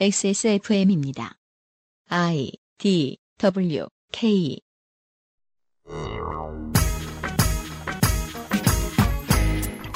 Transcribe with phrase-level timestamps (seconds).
[0.00, 1.34] XSFM입니다.
[2.08, 4.58] I D W K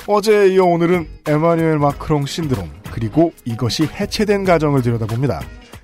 [0.06, 5.40] 어제 이어 오늘은 에마뉴엘 마크롱 신드롬 그리고 이것이 해체된 가정을 들여다봅니다.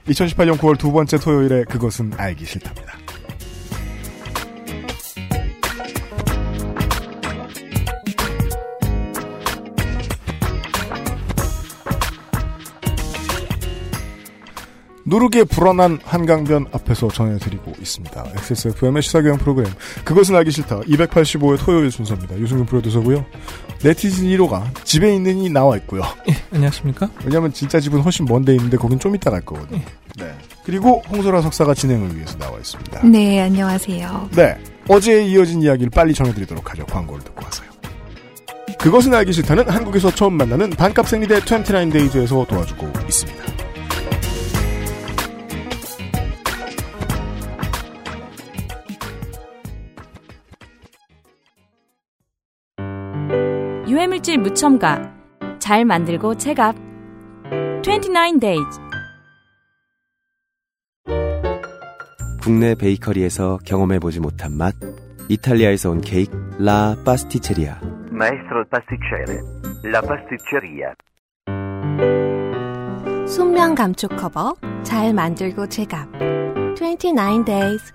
[0.07, 2.99] 2018년 9월 두 번째 토요일에 그것은 알기 싫답니다.
[15.13, 18.25] 누르게 불어난 한강변 앞에서 전해드리고 있습니다.
[18.35, 19.71] XSFM의 시사교양 프로그램
[20.05, 22.39] 그것은 알기 싫다 285회 토요일 순서입니다.
[22.39, 23.23] 유승균 프로듀서고요.
[23.83, 26.01] 네티즌 1호가 집에 있는 이 나와 있고요.
[26.31, 27.11] 예, 안녕하십니까?
[27.27, 29.83] 왜냐하면 진짜 집은 훨씬 먼데 있는데 거긴 좀 이따 갈 거거든요.
[30.17, 30.35] 네.
[30.65, 33.03] 그리고 홍소라 석사가 진행을 위해서 나와 있습니다.
[33.07, 34.31] 네, 안녕하세요.
[34.35, 34.57] 네.
[34.89, 36.87] 어제에 이어진 이야기를 빨리 전해드리도록 하죠.
[36.87, 37.69] 광고를 듣고 와서요.
[38.79, 43.72] 그것은 알기 싫다는 한국에서 처음 만나는 반값 생리대 29데이즈에서 도와주고 있습니다.
[53.93, 55.13] 유해물질 무첨가.
[55.59, 56.75] 잘 만들고 체갑
[57.85, 58.81] 29 days.
[62.41, 64.75] 국내 베이커리에서 경험해보지 못한 맛.
[65.29, 67.81] 이탈리아에서 온 케이크 라 파스티체리아.
[68.11, 69.41] Maestro il pasticcere,
[69.85, 70.95] la pasticceria.
[73.29, 76.09] 순면 감촉 커버 잘 만들고 제갑
[76.77, 77.93] 29 days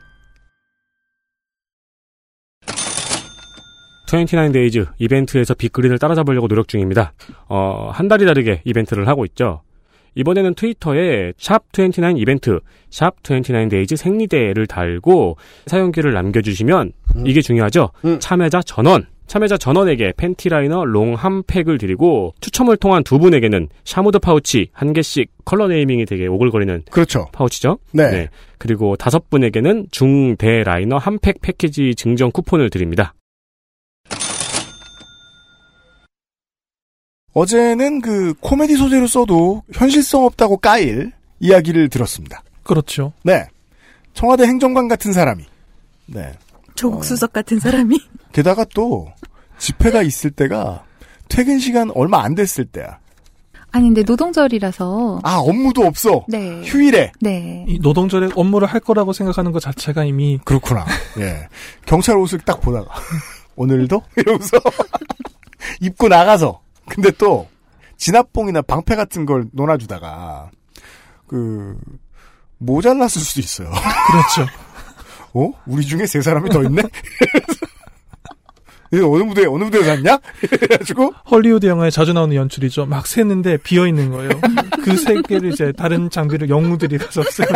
[4.08, 7.14] 29데이즈 이벤트에서 빅그린을 따라잡으려고 노력 중입니다.
[7.48, 9.62] 어, 한 달이 다르게 이벤트를 하고 있죠.
[10.16, 16.92] 이번에는 트위터에 샵29 이벤트, 샵29 데이즈 생리대를 달고 사용기를 남겨주시면
[17.26, 17.92] 이게 중요하죠.
[18.06, 18.20] 음.
[18.20, 19.06] 참여자 전원.
[19.28, 24.94] 참여자 전원에게 팬티 라이너 long 한 팩을 드리고 추첨을 통한 두 분에게는 샤무드 파우치 한
[24.94, 27.28] 개씩 color naming이 되게 오글거리는 그렇죠.
[27.34, 27.78] 파우치죠.
[27.92, 28.30] 네.
[28.58, 33.14] 그리고 다섯 분에게는 중대 라이너 한 팩 패키지 증정 쿠폰을 드립니다.
[37.34, 42.42] 어제는 그 코미디 소재로 써도 현실성 없다고 까일 이야기를 들었습니다.
[42.64, 43.14] 그렇죠.
[43.24, 43.48] 네.
[44.14, 45.46] 청와대 행정관 같은 사람이.
[46.08, 46.34] 네.
[46.76, 48.00] 조국 수석 같은 사람이
[48.32, 49.12] 게다가 또
[49.60, 50.84] 집회가 있을 때가
[51.30, 53.00] 퇴근 시간 얼마 안 됐을 때야.
[53.72, 56.26] 아니 근데 노동절이라서 아, 업무도 없어.
[56.28, 56.62] 네.
[56.64, 57.12] 휴일에.
[57.20, 57.66] 네.
[57.68, 60.86] 이 노동절에 업무를 할 거라고 생각하는 것 자체가 이미 그렇구나.
[61.20, 61.48] 예.
[61.86, 62.88] 경찰 옷을 딱 보다가
[63.58, 64.58] 오늘도 이러면서
[65.82, 67.48] 입고 나가서 근데 또
[67.98, 70.50] 진압봉이나 방패 같은 걸 논아주다가
[71.28, 71.76] 그
[72.60, 73.70] 모자랐을 수도 있어요.
[73.70, 74.52] 그렇죠.
[75.34, 75.52] 어?
[75.68, 76.82] 우리 중에 세 사람이 더 있네?
[78.94, 80.18] 이거 어느 무대에, 어느 무대에 샀냐?
[80.40, 82.86] 그래가지고, 헐리우드 영화에 자주 나오는 연출이죠.
[82.86, 84.30] 막 샜는데 비어 있는 거예요.
[84.82, 87.50] 그 세 개를 이제 다른 장비를 영웅들이 가서 쓰는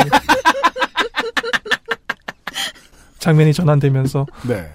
[3.20, 4.70] 장면이 전환되면서 네.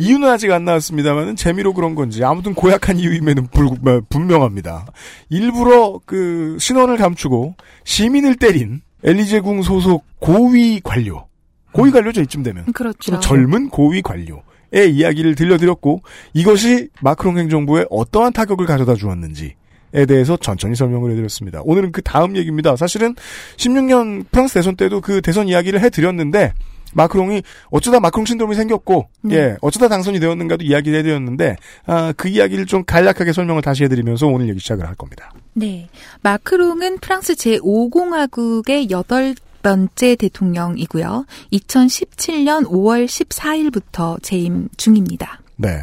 [0.00, 4.86] 이유는 아직 안 나왔습니다만은 재미로 그런 건지 아무튼 고약한 이유임에는 불, 뭐, 분명합니다.
[5.28, 11.26] 일부러 그 신원을 감추고 시민을 때린 엘리제궁 소속 고위 관료,
[11.72, 13.20] 고위 관료죠 이쯤 되면 그렇죠.
[13.20, 19.54] 젊은 고위 관료 의 이야기를 들려드렸고 이것이 마크롱 행정부에 어떠한 타격을 가져다 주었는지.
[19.92, 21.62] 에 대해서 천천히 설명을 해드렸습니다.
[21.64, 22.76] 오늘은 그 다음 얘기입니다.
[22.76, 23.16] 사실은
[23.56, 26.52] 16년 프랑스 대선 때도 그 대선 이야기를 해드렸는데
[26.94, 29.36] 마크롱이 어쩌다 마크롱 신드롬이 생겼고 네.
[29.36, 31.56] 예 어쩌다 당선이 되었는가도 이야기를 해드렸는데
[31.86, 35.32] 아, 그 이야기를 좀 간략하게 설명을 다시 해드리면서 오늘 얘기 시작을 할 겁니다.
[35.54, 35.88] 네.
[36.22, 41.26] 마크롱은 프랑스 제5공화국의 여덟 번째 대통령이고요.
[41.52, 45.40] 2017년 5월 14일부터 재임 중입니다.
[45.56, 45.82] 네,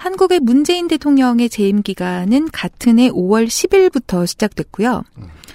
[0.00, 5.04] 한국의 문재인 대통령의 재임 기간은 같은 해 5월 10일부터 시작됐고요.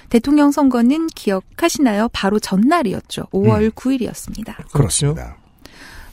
[0.09, 2.09] 대통령 선거는 기억하시나요?
[2.13, 3.23] 바로 전날이었죠.
[3.31, 4.71] 5월 9일이었습니다.
[4.71, 5.37] 그렇습니다.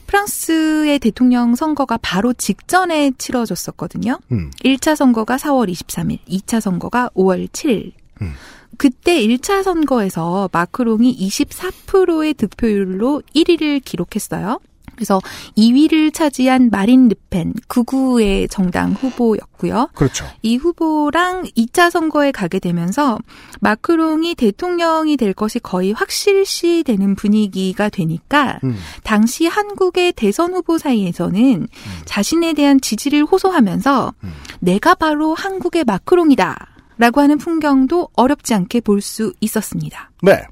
[0.07, 4.19] 프랑스의 대통령 선거가 바로 직전에 치러졌었거든요.
[4.33, 7.93] 음, 1차 선거가 4월 23일, 2차 선거가 5월 7일.
[8.23, 8.33] 음.
[8.79, 14.59] 그때 1차 선거에서 마크롱이 24%의 득표율로 1위를 기록했어요.
[15.03, 15.21] 그래서
[15.57, 19.89] 2위를 차지한 마린 르펜 극우의 정당 후보였고요.
[19.95, 20.25] 그렇죠.
[20.43, 23.19] 이 후보랑 2차 선거에 가게 되면서
[23.61, 31.67] 마크롱이 대통령이 될 것이 거의 확실시 되는 분위기가 되니까 음, 당시 한국의 대선 후보 사이에서는
[32.05, 34.33] 자신에 대한 지지를 호소하면서 음.
[34.61, 36.69] 내가 바로 한국의 마크롱이다.
[36.99, 40.13] 라고 하는 풍경도 어렵지 않게 볼 수 있었습니다.
[40.23, 40.45] 네,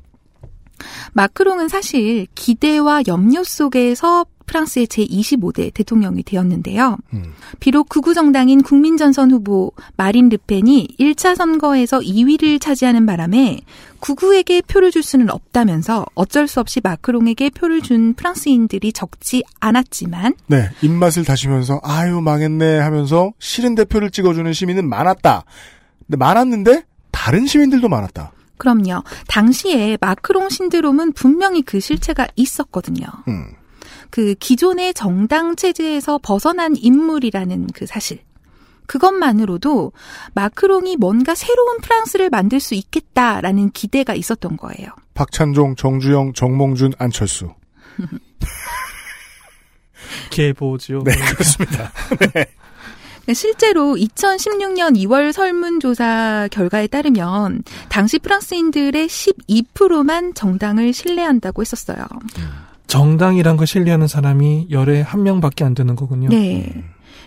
[1.13, 6.99] 마크롱은 사실 기대와 염려 속에서 프랑스의 제25대 대통령이 되었는데요.
[7.13, 7.35] 음.
[7.61, 13.61] 비록 극우 정당인 국민전선 후보 마린 르펜이 1차 선거에서 2위를 차지하는 바람에
[14.01, 20.69] 극우에게 표를 줄 수는 없다면서 어쩔 수 없이 마크롱에게 표를 준 프랑스인들이 적지 않았지만 네,
[20.83, 25.45] 입맛을 다시면서 아유 망했네 하면서 싫은 대표를 찍어주는 시민은 많았다.
[26.07, 26.83] 근데 많았는데
[27.13, 28.33] 다른 시민들도 많았다.
[28.57, 29.05] 그럼요.
[29.29, 33.07] 당시에 마크롱 신드롬은 분명히 그 실체가 있었거든요.
[33.29, 33.60] 음.
[34.11, 38.21] 그 기존의 정당 체제에서 벗어난 인물이라는 그 사실.
[38.87, 39.93] 그것만으로도
[40.35, 44.89] 마크롱이 뭔가 새로운 프랑스를 만들 수 있겠다라는 기대가 있었던 거예요.
[45.15, 47.55] 박찬종, 정주영, 정몽준, 안철수.
[50.31, 51.05] 개보죠.
[51.05, 51.93] 네, 그렇습니다.
[53.33, 62.05] 실제로 2016년 2월 설문조사 결과에 따르면 당시 프랑스인들의 12%만 정당을 신뢰한다고 했었어요.
[62.91, 66.29] 정당이란 걸 신뢰하는 사람이 열에 한 명밖에 안 되는 거군요.
[66.29, 66.85] 네.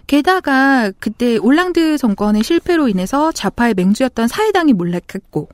[0.07, 5.48] 게다가 그때 올랑드 정권의 실패로 인해서 좌파의 맹주였던 사회당이 몰락했고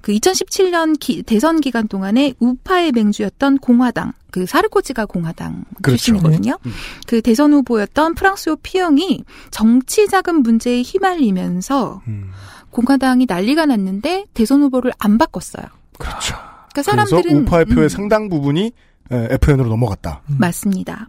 [0.00, 5.98] 그 2017년 기- 대선 기간 동안에 우파의 맹주였던 공화당, 그 사르코지가 공화당 그렇죠.
[5.98, 6.58] 출신이거든요.
[7.06, 12.30] 그 대선 후보였던 프랑스오 피영이 정치 자금 문제에 휘말리면서 음.
[12.70, 15.66] 공화당이 난리가 났는데 대선 후보를 안 바꿨어요.
[15.98, 16.34] 그렇죠.
[16.72, 18.70] 그러니까 사람들은 우파의 표의 음, 상당 부분이 에,
[19.10, 20.22] FN으로 넘어갔다.
[20.26, 21.08] 맞습니다.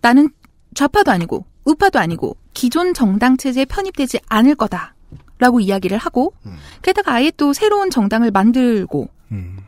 [0.00, 0.30] 나는
[0.74, 4.94] 좌파도 아니고 우파도 아니고 기존 정당 체제에 편입되지 않을 거다
[5.38, 6.56] 라고 이야기를 하고 음.
[6.82, 9.58] 게다가 아예 또 새로운 정당을 만들고 음.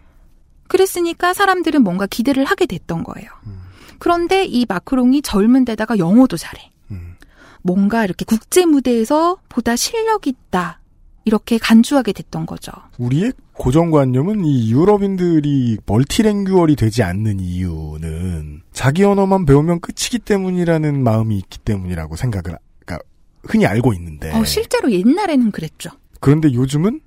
[0.68, 3.28] 그랬으니까 사람들은 뭔가 기대를 하게 됐던 거예요.
[3.46, 3.62] 음.
[3.98, 6.70] 그런데 이 마크롱이 젊은 데다가 영어도 잘해.
[6.90, 7.16] 음.
[7.62, 10.80] 뭔가 이렇게 국제 무대에서 보다 실력 있다.
[11.24, 12.72] 이렇게 간주하게 됐던 거죠.
[12.98, 21.58] 우리의 고정관념은 이 유럽인들이 멀티랭규얼이 되지 않는 이유는 자기 언어만 배우면 끝이기 때문이라는 마음이 있기
[21.60, 23.06] 때문이라고 생각을 그러니까
[23.44, 25.90] 흔히 알고 있는데 어, 실제로 옛날에는 그랬죠.
[26.20, 27.00] 그런데 요즘은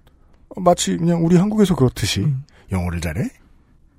[0.58, 2.44] 마치 그냥 우리 한국에서 그렇듯이 음.
[2.72, 3.30] 영어를 잘해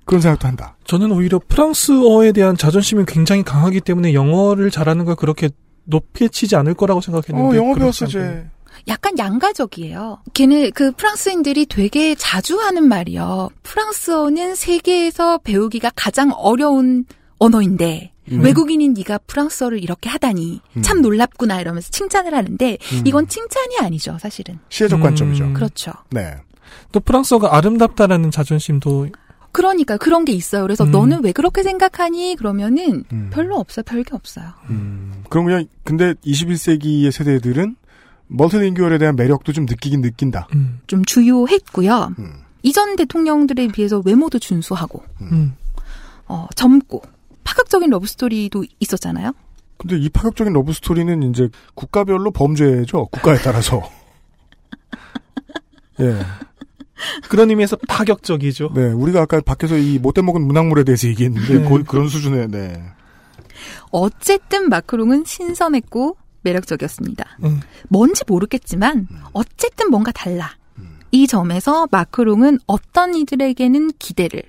[0.05, 0.77] 그런 생각도 한다.
[0.85, 5.49] 저는 오히려 프랑스어에 대한 자존심이 굉장히 강하기 때문에 영어를 잘하는 걸 그렇게
[5.83, 8.07] 높게 치지 않을 거라고 생각했는데 어 영어 배웠어.
[8.07, 8.47] 쟤.
[8.87, 10.21] 약간 양가적이에요.
[10.33, 13.49] 걔네 그 프랑스인들이 되게 자주 하는 말이요.
[13.63, 17.05] 프랑스어는 세계에서 배우기가 가장 어려운
[17.39, 18.41] 언어인데 음.
[18.41, 20.81] 외국인인 네가 프랑스어를 이렇게 하다니 음.
[20.81, 23.03] 참 놀랍구나 이러면서 칭찬을 하는데 음.
[23.05, 24.59] 이건 칭찬이 아니죠, 사실은.
[24.69, 25.03] 시혜적 음.
[25.03, 25.53] 관점이죠.
[25.53, 25.93] 그렇죠.
[26.09, 26.35] 네.
[26.91, 29.07] 또 프랑스어가 아름답다라는 자존심도
[29.51, 30.61] 그러니까 그런 게 있어요.
[30.61, 30.91] 그래서 음.
[30.91, 32.35] 너는 왜 그렇게 생각하니?
[32.35, 33.29] 그러면은 음.
[33.33, 33.83] 별로 없어요.
[33.83, 34.45] 별게 없어요.
[34.69, 35.23] 음.
[35.29, 37.75] 그럼 그냥 근데 21세기의 세대들은
[38.27, 40.47] multilingual에 대한 매력도 좀 느끼긴 느낀다.
[40.53, 42.13] 음, 좀 주요했고요.
[42.19, 42.33] 음.
[42.63, 45.55] 이전 대통령들에 비해서 외모도 준수하고 음.
[46.25, 47.01] 어, 젊고
[47.43, 49.31] 파격적인 러브스토리도 있었잖아요.
[49.77, 53.07] 근데 이 파격적인 러브 스토리는 이제 국가별로 범죄죠.
[53.11, 53.89] 국가에 따라서.
[56.01, 56.19] 예.
[57.29, 58.71] 그런 의미에서 파격적이죠.
[58.73, 58.87] 네.
[58.91, 61.69] 우리가 아까 밖에서 이 못돼 먹은 문학물에 대해서 얘기했는데 네.
[61.69, 62.83] 거의 그런 수준의 네.
[63.91, 66.17] 어쨌든 마크롱은 신선했고
[66.47, 67.25] 매력적이었습니다.
[67.43, 67.59] 음.
[67.89, 70.51] 뭔지 모르겠지만 어쨌든 뭔가 달라.
[71.11, 74.43] 이 점에서 마크롱은 어떤 이들에게는 기대를,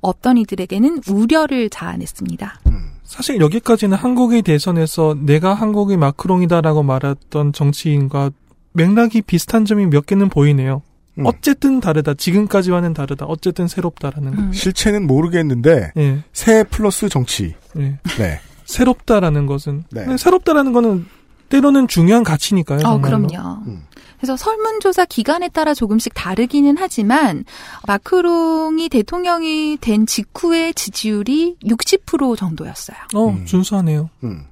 [0.00, 2.60] 어떤 이들에게는 우려를 자아냈습니다.
[3.04, 8.32] 사실 여기까지는 한국의 대선에서 내가 한국의 마크롱이다라고 말했던 정치인과
[8.72, 10.82] 맥락이 비슷한 점이 몇 개는 보이네요.
[11.18, 11.26] 음.
[11.26, 12.14] 어쨌든 다르다.
[12.14, 13.26] 지금까지와는 다르다.
[13.26, 14.42] 어쨌든 새롭다라는 거.
[14.42, 14.52] 음.
[14.52, 17.54] 실체는 모르겠는데 예, 새 플러스 정치.
[17.78, 17.98] 예.
[18.18, 18.40] 네.
[18.64, 20.06] 새롭다라는 것은 네.
[20.06, 21.06] 네, 새롭다라는 거는
[21.48, 22.78] 때로는 중요한 가치니까요.
[22.80, 23.26] 어, 정말로.
[23.26, 23.62] 그럼요.
[23.66, 23.86] 음.
[24.18, 27.44] 그래서 설문조사 기간에 따라 조금씩 다르기는 하지만
[27.86, 32.96] 마크롱이 대통령이 된 직후의 지지율이 60% 정도였어요.
[33.14, 33.44] 어, 음.
[33.44, 34.08] 준수하네요.
[34.22, 34.46] 음.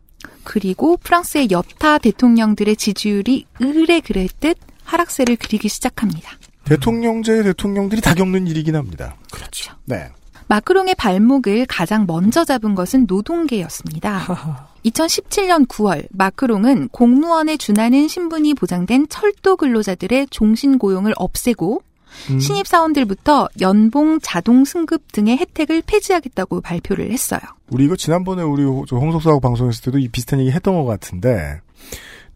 [0.45, 6.33] 그리고 프랑스의 여타 대통령들의 지지율이 의뢰 그랬듯 하락세를 그리기 시작합니다.
[6.65, 9.17] 대통령제 대통령들이 다 겪는 일이긴 합니다.
[9.31, 9.75] 그렇죠.
[9.85, 10.11] 네.
[10.49, 14.69] 마크롱의 발목을 가장 먼저 잡은 것은 노동계였습니다.
[14.85, 14.91] 하하.
[14.91, 21.83] 2017년 9월 마크롱은 공무원에 준하는 신분이 보장된 철도 근로자들의 종신 고용을 없애고
[22.31, 22.39] 음.
[22.39, 27.41] 신입 사원들부터 연봉, 자동 승급 등의 혜택을 폐지하겠다고 발표를 했어요.
[27.71, 31.61] 우리 이거 지난번에 우리 홍석사하고 방송했을 때도 이 비슷한 얘기 했던 것 같은데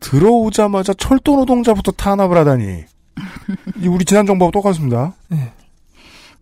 [0.00, 2.85] 들어오자마자 철도 노동자부터 탄압을 하다니
[3.83, 5.15] 이 우리 지난 정부하고 똑같습니다.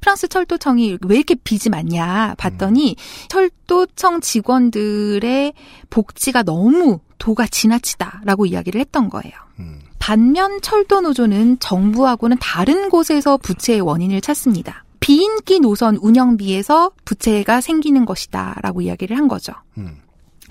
[0.04, 2.94] 프랑스 철도청이 왜 이렇게 빚이 많냐 봤더니
[3.30, 5.54] 철도청 직원들의
[5.88, 9.32] 복지가 너무 도가 지나치다라고 이야기를 했던 거예요.
[9.61, 9.80] 음.
[9.99, 14.84] 반면 철도 노조는 정부하고는 다른 곳에서 부채의 원인을 찾습니다.
[15.00, 19.54] 비인기 노선 운영비에서 부채가 생기는 것이다라고 이야기를 한 거죠.
[19.78, 20.02] 음.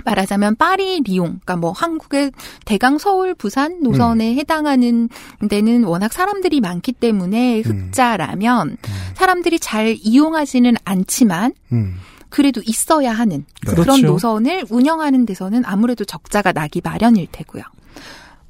[0.06, 2.32] 말하자면 파리, 리옹, 그러니까 뭐 한국의
[2.66, 5.10] 대강 서울, 부산 노선에 해당하는
[5.50, 8.78] 데는 워낙 사람들이 많기 때문에 흑자라면
[9.16, 11.96] 사람들이 잘 이용하지는 않지만 음.
[12.30, 13.72] 그래도 있어야 하는 네.
[13.72, 14.08] 그런 그렇죠.
[14.08, 17.64] 노선을 운영하는 데서는 아무래도 적자가 나기 마련일 테고요.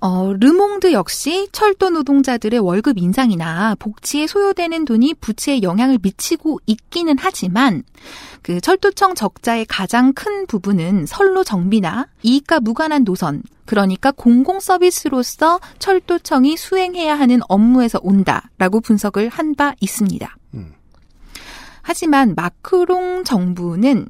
[0.06, 7.84] 어, 르몽드 역시 철도 노동자들의 월급 인상이나 복지에 소요되는 돈이 부채에 영향을 미치고 있기는 하지만
[8.42, 16.58] 그 철도청 적자의 가장 큰 부분은 선로 정비나 이익과 무관한 노선 그러니까 공공 서비스로서 철도청이
[16.58, 20.36] 수행해야 하는 업무에서 온다라고 분석을 한 바 있습니다.
[20.56, 20.74] 음.
[21.82, 24.08] 하지만 마크롱 정부는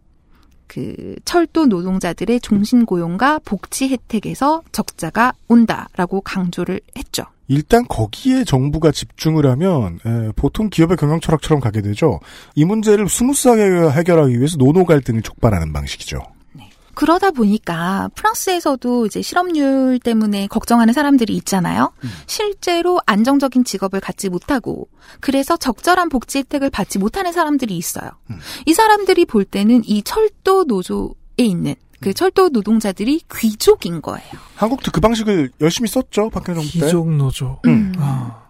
[0.74, 7.26] 그 철도 노동자들의 종신 고용과 복지 혜택에서 적자가 온다라고 강조를 했죠.
[7.48, 12.20] 일단 거기에 정부가 집중을 하면 에, 보통 기업의 경영 철학처럼 가게 되죠.
[12.56, 16.24] 이 문제를 스무스하게 해결하기 위해서 노노 갈등을 촉발하는 방식이죠.
[16.96, 21.92] 그러다 보니까 프랑스에서도 이제 실업률 때문에 걱정하는 사람들이 있잖아요.
[22.28, 24.88] 실제로 안정적인 직업을 갖지 못하고
[25.20, 28.12] 그래서 적절한 복지 혜택을 받지 못하는 사람들이 있어요.
[28.66, 34.30] 이 사람들이 볼 때는 이 철도 노조에 있는 그 철도 노동자들이 귀족인 거예요.
[34.56, 36.30] 한국도 그 방식을 열심히 썼죠.
[36.32, 36.86] 박근혜 정부 때.
[36.86, 37.60] 귀족 노조.
[37.66, 37.94] 음.
[37.98, 38.43] 아,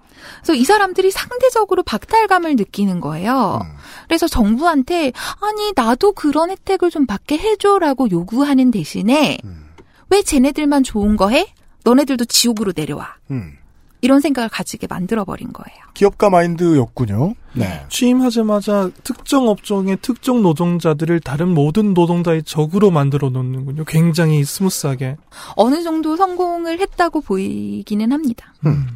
[0.43, 3.61] 그래서 이 사람들이 상대적으로 박탈감을 느끼는 거예요.
[3.63, 3.75] 음.
[4.07, 9.69] 그래서 정부한테 아니 나도 그런 혜택을 좀 받게 해줘라고 요구하는 대신에 음.
[10.09, 11.47] 왜 쟤네들만 좋은 거 해?
[11.85, 13.15] 너네들도 지옥으로 내려와.
[13.31, 13.53] 음.
[14.01, 15.77] 이런 생각을 가지게 만들어버린 거예요.
[15.93, 17.35] 기업가 마인드였군요.
[17.53, 17.85] 네.
[17.87, 23.85] 취임하자마자 특정 업종의 특정 노동자들을 다른 모든 노동자의 적으로 만들어 놓는군요.
[23.85, 25.15] 굉장히 smooth하게.
[25.55, 28.53] 어느 정도 성공을 했다고 보이기는 합니다.
[28.65, 28.87] 음.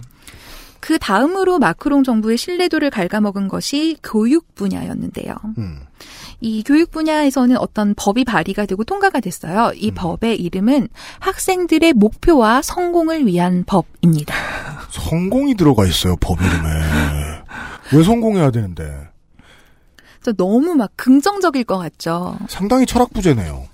[0.88, 5.36] 그 다음으로 마크롱 정부의 신뢰도를 갉아먹은 것이 교육 분야였는데요.
[5.58, 5.82] 음.
[6.40, 9.74] 이 교육 분야에서는 어떤 법이 발의가 되고 통과가 됐어요.
[9.76, 10.88] 이 법의 이름은
[11.20, 14.34] 학생들의 목표와 성공을 위한 법입니다.
[14.92, 16.16] 성공이 들어가 있어요.
[16.22, 16.70] 법 이름에.
[17.92, 19.10] 왜 성공해야 되는데?
[20.38, 22.38] 너무 막 긍정적일 것 같죠.
[22.48, 23.66] 상당히 철학 부재네요.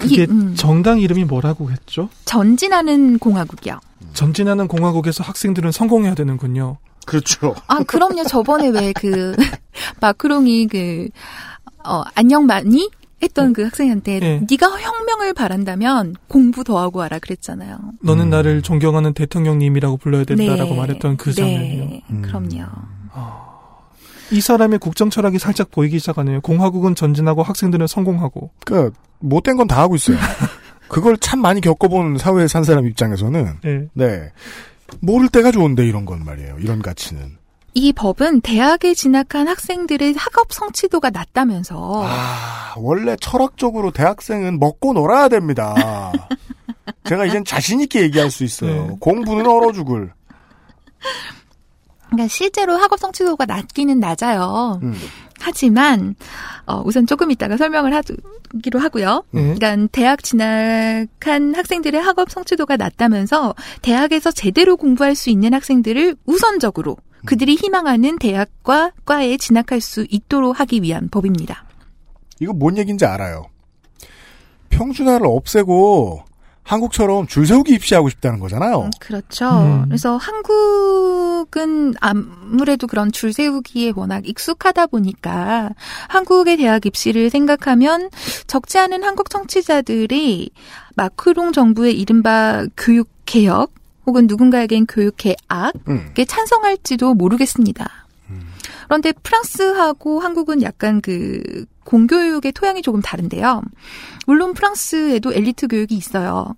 [0.00, 2.08] 그게 이, 음, 정당 이름이 뭐라고 했죠?
[2.24, 3.78] 전진하는 공화국이요.
[4.14, 6.78] 전진하는 공화국에서 학생들은 성공해야 되는군요.
[7.06, 7.54] 그렇죠.
[7.66, 8.24] 아, 그럼요.
[8.24, 9.34] 저번에 왜 그
[10.00, 11.08] 마크롱이 그
[11.84, 12.90] 어, 안녕 많이
[13.22, 14.42] 했던 그 학생한테 네.
[14.50, 17.78] 네가 혁명을 바란다면 공부 더 하고 와라 그랬잖아요.
[18.02, 18.30] 너는 음.
[18.30, 20.76] 나를 존경하는 대통령님이라고 불러야 된다라고 네.
[20.76, 21.84] 말했던 그 장면이요.
[21.84, 22.22] 네, 음.
[22.22, 22.64] 그럼요.
[24.30, 26.40] 이 사람의 국정 철학이 살짝 보이기 시작하네요.
[26.40, 28.50] 공화국은 전진하고 학생들은 성공하고.
[28.64, 30.16] 그러니까 못된 건 다 하고 있어요.
[30.88, 33.80] 그걸 참 많이 겪어본 사회에 산 사람 입장에서는 예.
[33.94, 34.32] 네
[35.00, 36.56] 모를 때가 좋은데 이런 건 말이에요.
[36.58, 37.38] 이런 가치는.
[37.74, 46.10] 이 법은 대학에 진학한 학생들의 학업 성취도가 낮다면서 아 원래 철학적으로 대학생은 먹고 놀아야 됩니다.
[47.08, 48.86] 제가 이젠 자신 있게 얘기할 수 있어요.
[48.88, 48.96] 네.
[48.98, 50.12] 공부는 얼어 죽을.
[52.10, 54.80] 그러니까 실제로 학업 성취도가 낮기는 낮아요.
[54.82, 54.94] 음.
[55.40, 56.14] 하지만
[56.66, 59.24] 어, 우선 조금 이따가 설명을 하기로 하고요.
[59.34, 59.54] 예.
[59.54, 67.54] 그러니까 대학 진학한 학생들의 학업 성취도가 낮다면서 대학에서 제대로 공부할 수 있는 학생들을 우선적으로 그들이
[67.54, 71.64] 희망하는 대학과 과에 진학할 수 있도록 하기 위한 법입니다.
[72.40, 73.46] 이거 뭔 얘기인지 알아요.
[74.70, 76.24] 평준화를 없애고
[76.70, 78.82] 한국처럼 줄 세우기 입시하고 싶다는 거잖아요.
[78.82, 79.48] 음, 그렇죠.
[79.48, 79.84] 음.
[79.88, 85.70] 그래서 한국은 아무래도 그런 줄 세우기에 워낙 익숙하다 보니까
[86.08, 88.08] 한국의 대학 입시를 생각하면
[88.46, 90.50] 적지 않은 한국 청취자들이
[90.94, 93.72] 마크롱 정부의 이른바 교육 개혁
[94.06, 96.14] 혹은 누군가에겐 교육 개악 음.
[96.16, 98.06] 에 찬성할지도 모르겠습니다.
[98.90, 103.62] 그런데 프랑스하고 한국은 약간 그 공교육의 토양이 조금 다른데요.
[104.26, 106.56] 물론 프랑스에도 엘리트 교육이 있어요.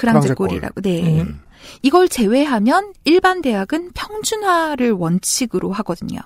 [0.00, 0.80] 그랑제골이라고.
[0.80, 1.22] 네.
[1.22, 1.40] 음.
[1.82, 6.20] 이걸 제외하면 일반 대학은 평준화를 원칙으로 하거든요.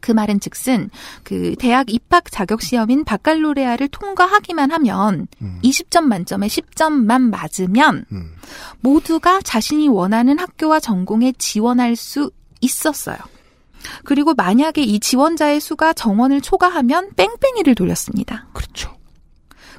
[0.00, 0.90] 그 말은 즉슨
[1.24, 5.58] 그 대학 입학 자격 시험인 바칼로레아를 통과하기만 하면 음.
[5.64, 8.34] 20점 만점에 10점만 맞으면 음.
[8.80, 13.16] 모두가 자신이 원하는 학교와 전공에 지원할 수 있었어요.
[14.04, 18.46] 그리고 만약에 이 지원자의 수가 정원을 초과하면 뺑뺑이를 돌렸습니다.
[18.52, 18.95] 그렇죠.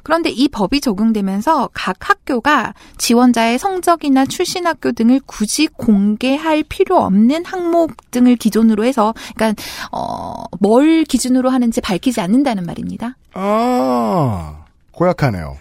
[0.02, 7.44] 그런데 이 법이 적용되면서 각 학교가 지원자의 성적이나 출신 학교 등을 굳이 공개할 필요 없는
[7.44, 9.62] 항목 등을 기준으로 해서, 그러니까
[9.92, 13.16] 어, 뭘 기준으로 하는지 밝히지 않는다는 말입니다.
[13.34, 15.56] 아 고약하네요.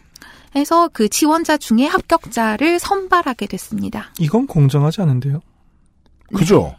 [0.55, 4.11] 해서 그 지원자 중에 합격자를 선발하게 됐습니다.
[4.19, 5.41] 이건 공정하지 않은데요.
[6.35, 6.75] 그죠?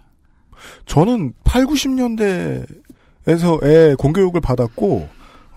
[0.86, 5.08] 저는 8, 90년대에서의 공교육을 받았고,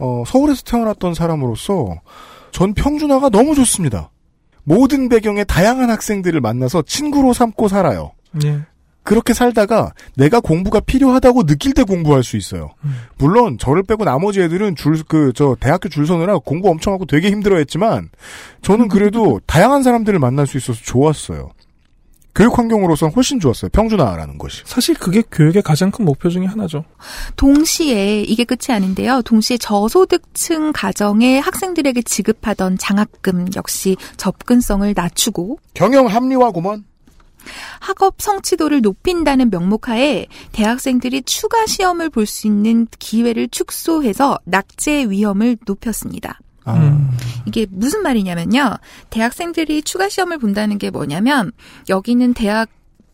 [0.02, 1.96] 어, 서울에서 태어났던 사람으로서,
[2.52, 4.10] 전 평준화가 너무 좋습니다.
[4.64, 8.12] 모든 배경의 다양한 학생들을 만나서 친구로 삼고 살아요.
[8.44, 8.62] 예.
[9.04, 12.70] 그렇게 살다가 내가 공부가 필요하다고 느낄 때 공부할 수 있어요.
[13.18, 17.32] 물론 저를 빼고 나머지 애들은 줄 그 저 대학교 줄 서느라 공부 엄청 하고 되게
[17.32, 18.10] 힘들어했지만
[18.62, 21.50] 저는 그래도 다양한 사람들을 만날 수 있어서 좋았어요.
[22.34, 23.70] 교육 환경으로서는 훨씬 좋았어요.
[23.70, 24.62] 평준화라는 것이.
[24.66, 26.86] 사실 그게 교육의 가장 큰 목표 중에 하나죠.
[27.36, 29.22] 동시에 이게 끝이 아닌데요.
[29.24, 36.86] 동시에 저소득층 가정의 학생들에게 지급하던 장학금 역시 접근성을 낮추고 경영 합리화구먼.
[37.80, 46.40] 학업 성취도를 높인다는 명목하에 대학생들이 추가 시험을 볼 수 있는 기회를 축소해서 낙제 위험을 높였습니다.
[46.64, 47.10] 아, 음.
[47.46, 48.78] 이게 무슨 말이냐면요.
[49.10, 51.52] 대학생들이 추가 시험을 본다는 게 뭐냐면
[51.90, 52.70] 여기는 대학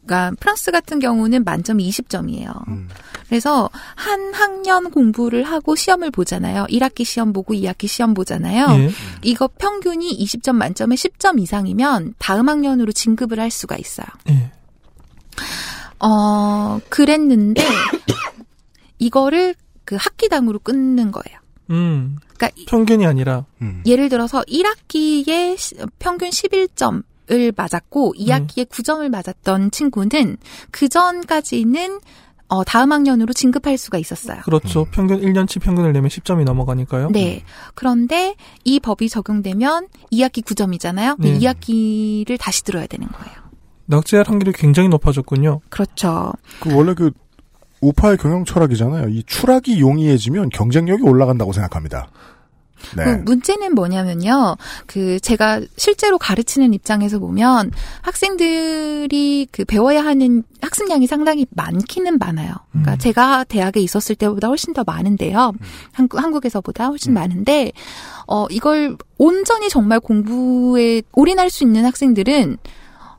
[0.08, 2.68] 가 프랑스 같은 경우는 만점 20점이에요.
[2.70, 2.88] 음.
[3.28, 6.66] 그래서 한 학년 공부를 하고 시험을 보잖아요.
[6.70, 8.68] 1학기 시험 보고 2학기 시험 보잖아요.
[8.80, 8.90] 예.
[9.22, 14.08] 이거 평균이 20점 만점에 10점 이상이면 다음 학년으로 진급을 할 수가 있어요.
[14.30, 14.50] 예.
[16.00, 17.62] 어, 그랬는데
[19.00, 21.40] 이거를 그 학기당으로 끊는 거예요.
[21.70, 22.18] 음.
[22.36, 23.82] 그러니까 이- 편견이 아니라 음.
[23.86, 30.38] 예를 들어서 1학기에 시- 평균 11점 을 맞았고 2학기에 9점을 맞았던 친구는
[30.72, 32.00] 그 전까지는
[32.48, 34.40] 어, 다음 학년으로 진급할 수가 있었어요.
[34.46, 34.86] 그렇죠.
[34.92, 37.10] 평균 1년치 평균을 내면 10점이 넘어가니까요.
[37.12, 37.44] 네.
[37.76, 41.18] 그런데 이 법이 적용되면 2학기 9점이잖아요.
[41.20, 41.38] 네.
[41.38, 43.36] 2학기를 다시 들어야 되는 거예요.
[43.88, 45.60] 낙제할 확률이 굉장히 높아졌군요.
[45.68, 46.32] 그렇죠.
[46.62, 47.12] 그 원래 그
[47.82, 49.10] 우파의 경영 철학이잖아요.
[49.10, 52.10] 이 추락이 용이해지면 경쟁력이 올라간다고 생각합니다.
[52.96, 53.04] 네.
[53.04, 54.56] 그 문제는 뭐냐면요.
[54.86, 62.54] 그 제가 실제로 가르치는 입장에서 보면 학생들이 그 배워야 하는 학습량이 상당히 많기는 많아요.
[62.72, 62.98] 그러니까 음.
[62.98, 65.54] 제가 대학에 있었을 때보다 훨씬 더 많은데요.
[65.92, 67.72] 한국 한국에서보다 훨씬 많은데
[68.28, 72.58] 어 이걸 온전히 정말 공부에 올인할 수 있는 학생들은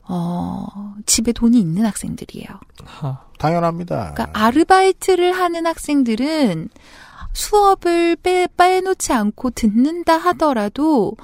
[0.04, 2.48] 어 집에 돈이 있는 학생들이에요.
[2.84, 3.27] 하.
[3.38, 4.12] 당연합니다.
[4.14, 6.68] 그러니까 아르바이트를 하는 학생들은
[7.32, 11.16] 수업을 빼, 빼놓지 않고 듣는다 하더라도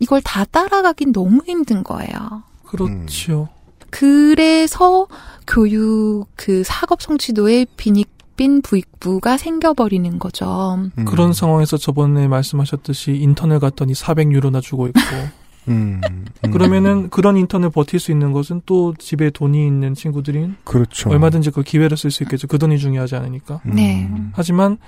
[0.00, 2.42] 이걸 다 따라가긴 너무 힘든 거예요.
[2.64, 3.48] 그렇죠.
[3.90, 5.06] 그래서
[5.46, 10.78] 교육 그 사업 성취도에 빈익빈 부익부가 생겨버리는 거죠.
[10.96, 11.04] 음.
[11.04, 15.00] 그런 상황에서 저번에 말씀하셨듯이 인턴을 갔더니 400유로나 주고 있고
[15.68, 16.00] 음,
[16.44, 16.50] 음.
[16.50, 21.10] 그러면은 그런 인턴을 버틸 수 있는 것은 또 집에 돈이 있는 친구들이 그렇죠.
[21.10, 22.46] 얼마든지 그 기회를 쓸 수 있겠죠.
[22.46, 23.60] 그 돈이 중요하지 않으니까.
[23.66, 23.74] 음.
[23.74, 24.10] 네.
[24.32, 24.78] 하지만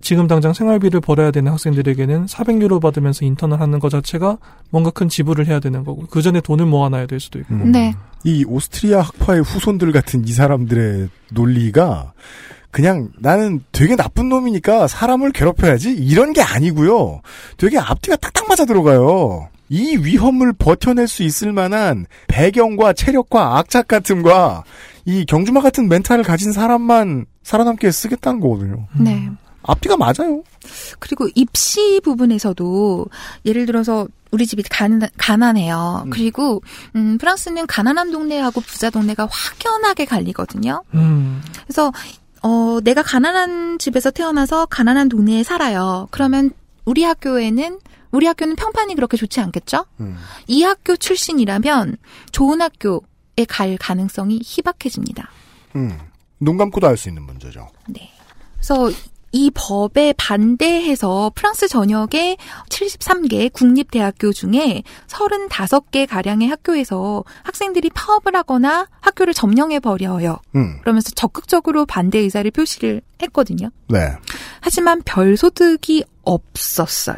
[0.00, 4.38] 지금 당장 생활비를 벌어야 되는 학생들에게는 400유로 받으면서 인턴을 하는 것 자체가
[4.70, 7.54] 뭔가 큰 지불을 해야 되는 거고 그 전에 돈을 모아놔야 될 수도 있고.
[7.54, 7.72] 음.
[7.72, 7.94] 네.
[8.22, 12.12] 이 오스트리아 학파의 후손들 같은 이 사람들의 논리가
[12.70, 17.20] 그냥 나는 되게 나쁜 놈이니까 사람을 괴롭혀야지 이런 게 아니고요.
[17.56, 19.48] 되게 앞뒤가 딱딱 맞아 들어가요.
[19.68, 24.64] 이 위험을 버텨낼 수 있을 만한 배경과 체력과 악착 같음과
[25.06, 28.86] 이 경주마 같은 멘탈을 가진 사람만 살아남게 쓰겠다는 거거든요.
[28.98, 29.30] 네.
[29.62, 30.42] 앞뒤가 맞아요.
[30.98, 33.06] 그리고 입시 부분에서도
[33.46, 36.06] 예를 들어서 우리 집이 가난, 가난해요.
[36.10, 36.62] 그리고
[36.96, 40.82] 음, 프랑스는 가난한 동네하고 부자 동네가 확연하게 갈리거든요.
[40.94, 41.40] 음.
[41.64, 41.92] 그래서
[42.42, 46.08] 어, 내가 가난한 집에서 태어나서 가난한 동네에 살아요.
[46.10, 46.50] 그러면
[46.84, 47.78] 우리 학교에는
[48.14, 49.84] 우리 학교는 평판이 그렇게 좋지 않겠죠?
[50.00, 50.16] 음.
[50.46, 51.96] 이 학교 출신이라면
[52.32, 55.28] 좋은 학교에 갈 가능성이 희박해집니다.
[55.76, 55.98] 음.
[56.40, 57.68] 눈 감고도 알 수 있는 문제죠.
[57.88, 58.10] 네.
[58.54, 58.90] 그래서
[59.32, 62.36] 이 법에 반대해서 프랑스 전역의
[62.68, 70.38] 73개 국립대학교 중에 35개 가량의 학교에서 학생들이 파업을 하거나 학교를 점령해 버려요.
[70.54, 70.78] 음.
[70.82, 73.70] 그러면서 적극적으로 반대 의사를 표시를 했거든요.
[73.88, 74.12] 네.
[74.60, 77.16] 하지만 별 소득이 없었어요.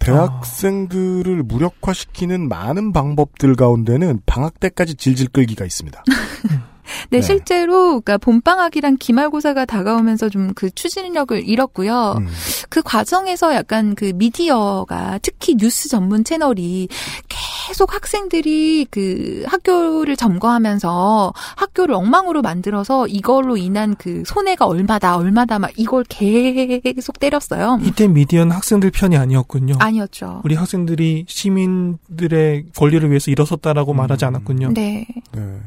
[0.00, 6.02] 대학생들을 무력화시키는 많은 방법들 가운데는 방학 때까지 질질 끌기가 있습니다.
[7.10, 7.22] 네, 네.
[7.22, 12.16] 실제로 그러니까 봄방학이랑 기말고사가 다가오면서 좀 그 추진력을 잃었고요.
[12.18, 12.28] 음.
[12.68, 16.88] 그 과정에서 약간 그 미디어가 특히 뉴스 전문 채널이
[17.28, 25.70] 계속 학생들이 그 학교를 점거하면서 학교를 엉망으로 만들어서 이걸로 인한 그 손해가 얼마다 얼마다 막
[25.76, 27.80] 이걸 계속 때렸어요.
[27.82, 29.76] 이때 미디어는 학생들 편이 아니었군요.
[29.78, 30.42] 아니었죠.
[30.44, 34.72] 우리 학생들이 시민들의 권리를 위해서 일어섰다라고 말하지 않았군요.
[34.74, 35.06] 네.
[35.32, 35.60] 네.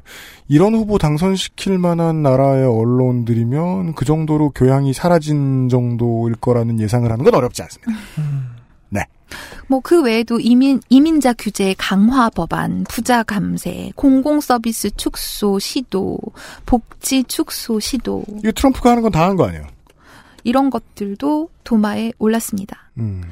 [0.48, 7.24] 이런 후보 당 선시킬 만한 나라의 언론들이면 그 정도로 교양이 사라진 정도일 거라는 예상을 하는
[7.26, 7.92] 건 어렵지 않습니다.
[9.68, 16.20] 뭐그 외에도 이민 이민자 규제 강화 법안, 부자 감세, 공공 서비스 축소 시도,
[16.68, 19.66] 복지 축소 시도 이거 트럼프가 하는 건 다 한 거 아니에요?
[20.44, 22.92] 이런 것들도 도마에 올랐습니다.
[23.00, 23.24] 음.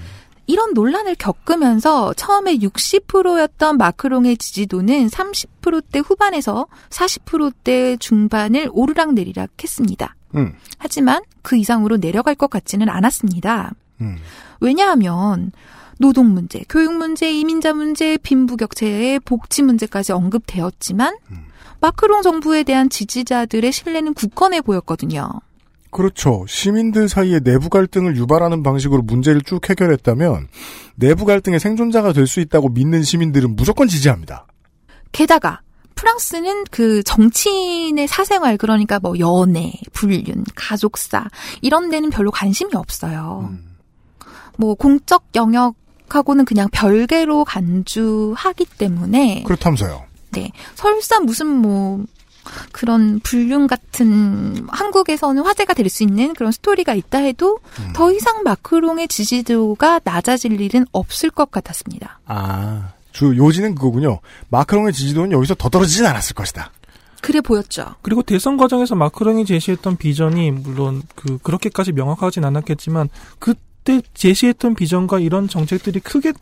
[0.52, 10.14] 이런 논란을 겪으면서 처음에 60%였던 마크롱의 지지도는 30%대 후반에서 40%대 중반을 오르락내리락 했습니다.
[10.36, 13.72] 음, 하지만 그 이상으로 내려갈 것 같지는 않았습니다.
[14.02, 14.18] 음.
[14.60, 15.54] 왜냐하면
[16.00, 21.46] 노동 문제, 교육 문제, 이민자 문제, 빈부격차의 복지 문제까지 언급되었지만 음.
[21.80, 25.30] 마크롱 정부에 대한 지지자들의 신뢰는 굳건해 보였거든요.
[25.92, 26.46] 그렇죠.
[26.48, 30.48] 시민들 사이에 내부 갈등을 유발하는 방식으로 문제를 쭉 해결했다면
[30.96, 34.48] 내부 갈등의 생존자가 될 수 있다고 믿는 시민들은 무조건 지지합니다.
[35.12, 35.60] 게다가
[35.96, 41.28] 프랑스는 그 정치인의 사생활 그러니까 뭐 연애, 불륜, 가족사
[41.62, 43.50] 이런 데는 별로 관심이 없어요.
[43.52, 43.76] 음.
[44.58, 50.04] 뭐 공적 영역하고는 그냥 별개로 간주하기 때문에 그렇다면서요.
[50.32, 50.52] 네.
[50.76, 52.06] 설사 무슨 뭐
[52.72, 57.94] 그런 불륜 같은 한국에서는 화제가 될 수 있는 그런 스토리가 있다 해도 음.
[57.94, 62.20] 더 이상 마크롱의 지지도가 낮아질 일은 없을 것 같았습니다.
[62.26, 64.20] 아, 주 요지는 그거군요.
[64.50, 66.72] 마크롱의 지지도는 여기서 더 떨어지진 않았을 것이다.
[67.22, 67.96] 그래 보였죠.
[68.02, 75.48] 그리고 대선 과정에서 마크롱이 제시했던 비전이 물론 그 그렇게까지 명확하진 않았겠지만 그때 제시했던 비전과 이런
[75.48, 76.34] 정책들이 크게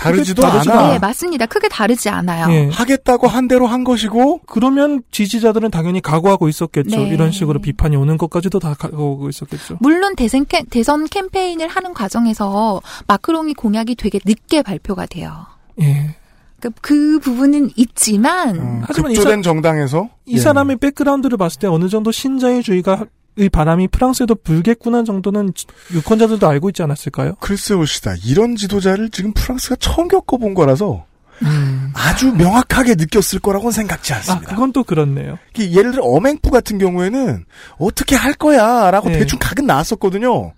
[0.00, 0.92] 다르지도 않아.
[0.92, 1.46] 네, 맞습니다.
[1.46, 2.52] 크게 다르지 않아요.
[2.52, 2.68] 예.
[2.70, 6.96] 하겠다고 한 대로 한 것이고 그러면 지지자들은 당연히 각오하고 있었겠죠.
[6.96, 7.08] 네.
[7.08, 9.76] 이런 식으로 비판이 오는 것까지도 다 각오하고 있었겠죠.
[9.80, 15.46] 물론 대선, 캠, 대선 캠페인을 하는 과정에서 마크롱이 공약이 되게 늦게 발표가 돼요.
[15.80, 16.16] 예.
[16.60, 20.38] 그, 그 부분은 있지만 음, 하지만 이 급조된 정당에서 이 예.
[20.38, 23.06] 사람의 백그라운드를 봤을 때 어느 정도 신자유주의가
[23.36, 25.52] 의 바람이 프랑스에도 불겠구나 정도는
[25.92, 27.36] 유권자들도 알고 있지 않았을까요?
[27.40, 28.14] 글쎄 오시다.
[28.24, 31.06] 이런 지도자를 지금 프랑스가 처음 겪어본 거라서
[31.42, 31.92] 음.
[31.94, 34.50] 아주 명확하게 느꼈을 거라고는 생각지 아, 않습니다.
[34.50, 35.38] 그건 또 그렇네요.
[35.54, 37.44] 그 예를 들어 어맹부 같은 경우에는
[37.78, 39.20] 어떻게 할 거야라고 네.
[39.20, 40.52] 대충 각은 나왔었거든요.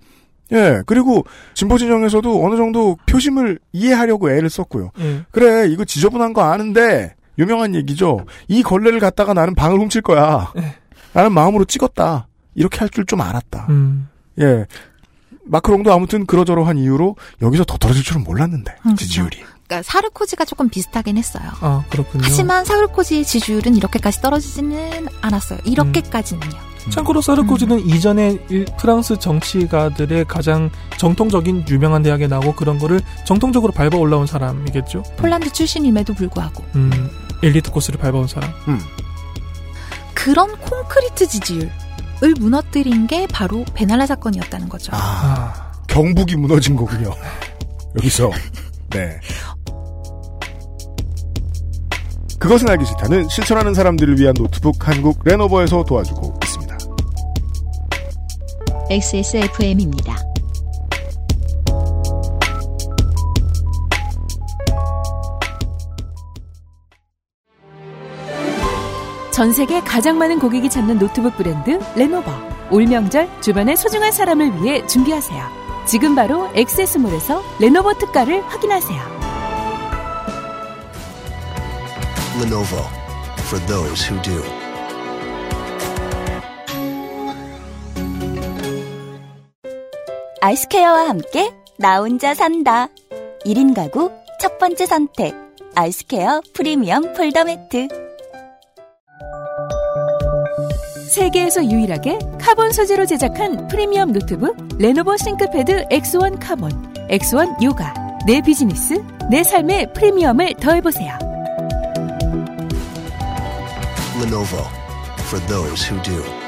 [0.52, 4.90] 예, 그리고 진보 진영에서도 어느 정도 표심을 이해하려고 애를 썼고요.
[5.00, 5.24] 예.
[5.30, 8.26] 그래, 이거 지저분한 거 아는데 유명한 얘기죠.
[8.48, 10.52] 이 걸레를 갖다가 나는 방을 훔칠 거야.
[10.54, 10.74] 네.
[11.14, 12.26] 라는 마음으로 찍었다.
[12.54, 13.66] 이렇게 할 줄 좀 알았다.
[13.70, 14.08] 음.
[14.40, 14.66] 예.
[15.44, 19.38] 마크롱도 아무튼 그러저러한 이유로 여기서 더 떨어질 줄은 몰랐는데 음, 지지율이.
[19.66, 21.42] 그러니까 사르코지가 조금 비슷하긴 했어요.
[21.60, 22.22] 아, 그렇군요.
[22.24, 25.58] 하지만 사르코지의 지지율은 이렇게까지 떨어지지는 않았어요.
[25.64, 26.72] 이렇게까지는요.
[26.90, 33.96] 참고로 사르코지는 이전에 일- 프랑스 정치가들의 가장 정통적인 유명한 대학에 나오고 그런 거를 정통적으로 밟아
[33.96, 35.02] 올라온 사람이겠죠.
[35.16, 37.08] 폴란드 출신임에도 불구하고 음,
[37.42, 38.50] 엘리트 코스를 밟아온 사람.
[38.68, 38.78] 음.
[40.14, 41.70] 그런 콘크리트 지지율
[42.22, 44.92] 을 무너뜨린 게 바로 베날라 사건이었다는 거죠.
[44.94, 47.10] 아, 아, 경북이 무너진 거군요.
[47.96, 48.30] 여기서.
[48.90, 49.18] 네.
[52.38, 56.78] 그것은 알기 싫다는 실천하는 사람들을 위한 노트북 한국 레노버에서 도와주고 있습니다.
[58.90, 60.31] XSFM입니다.
[69.32, 72.30] 전 세계 가장 많은 고객이 찾는 노트북 브랜드 레노버.
[72.70, 75.42] 올 명절 주변의 소중한 사람을 위해 준비하세요.
[75.86, 79.00] 지금 바로 XS몰에서 레노버 특가를 확인하세요.
[82.42, 82.84] Lenovo
[83.38, 84.42] for those who do.
[90.42, 92.88] 아이스케어와 함께 나 혼자 산다.
[93.46, 95.34] 1인 가구 첫 번째 선택.
[95.74, 98.01] 아이스케어 프리미엄 폴더 매트.
[101.12, 106.70] 세계에서 유일하게 카본 소재로 제작한 프리미엄 노트북 레노버 싱크패드 X1 카본,
[107.10, 107.92] X1 요가.
[108.26, 108.94] 내 비즈니스,
[109.30, 111.18] 내 삶의 프리미엄을 더해보세요.
[114.22, 114.64] Lenovo
[115.28, 116.41] for those who do.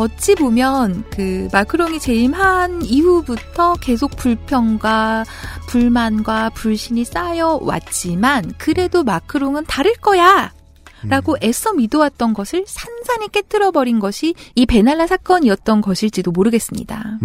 [0.00, 5.26] 어찌 보면 그 마크롱이 재임한 이후부터 계속 불평과
[5.68, 10.52] 불만과 불신이 쌓여 왔지만 그래도 마크롱은 다를 거야.
[11.02, 17.18] 라고 애써 믿어왔던 것을 산산히 깨뜨려 버린 것이 이 베날라 사건이었던 것일지도 모르겠습니다.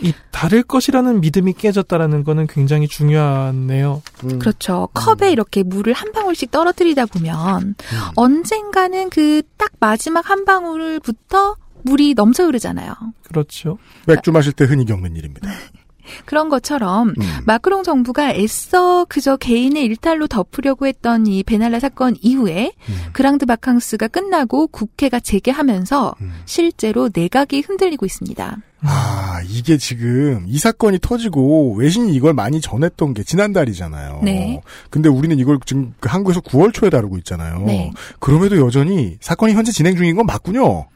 [0.00, 4.00] 이 다를 것이라는 믿음이 깨졌다라는 거는 굉장히 중요하네요.
[4.22, 4.38] 음.
[4.38, 4.88] 그렇죠.
[4.94, 7.74] 컵에 이렇게 물을 한 방울씩 떨어뜨리다 보면
[8.14, 11.56] 언젠가는 그 딱 마지막 한 방울부터
[11.86, 12.94] 물이 넘쳐 흐르잖아요.
[13.22, 13.78] 그렇죠.
[14.06, 15.48] 맥주 마실 때 흔히 겪는 일입니다.
[16.24, 17.14] 그런 것처럼 음.
[17.46, 22.94] 마크롱 정부가 애써 그저 개인의 일탈로 덮으려고 했던 이 베날라 사건 이후에 음.
[23.12, 26.32] 그랑드 바캉스가 끝나고 국회가 재개하면서 음.
[26.44, 28.58] 실제로 내각이 흔들리고 있습니다.
[28.82, 34.20] 아, 이게 지금 이 사건이 터지고 외신이 이걸 많이 전했던 게 지난달이잖아요.
[34.22, 34.60] 네.
[34.90, 37.64] 근데 우리는 이걸 지금 그 한국에서 9월 초에 다루고 있잖아요.
[37.66, 37.90] 네.
[38.20, 40.86] 그럼에도 여전히 사건이 현재 진행 중인 건 맞군요.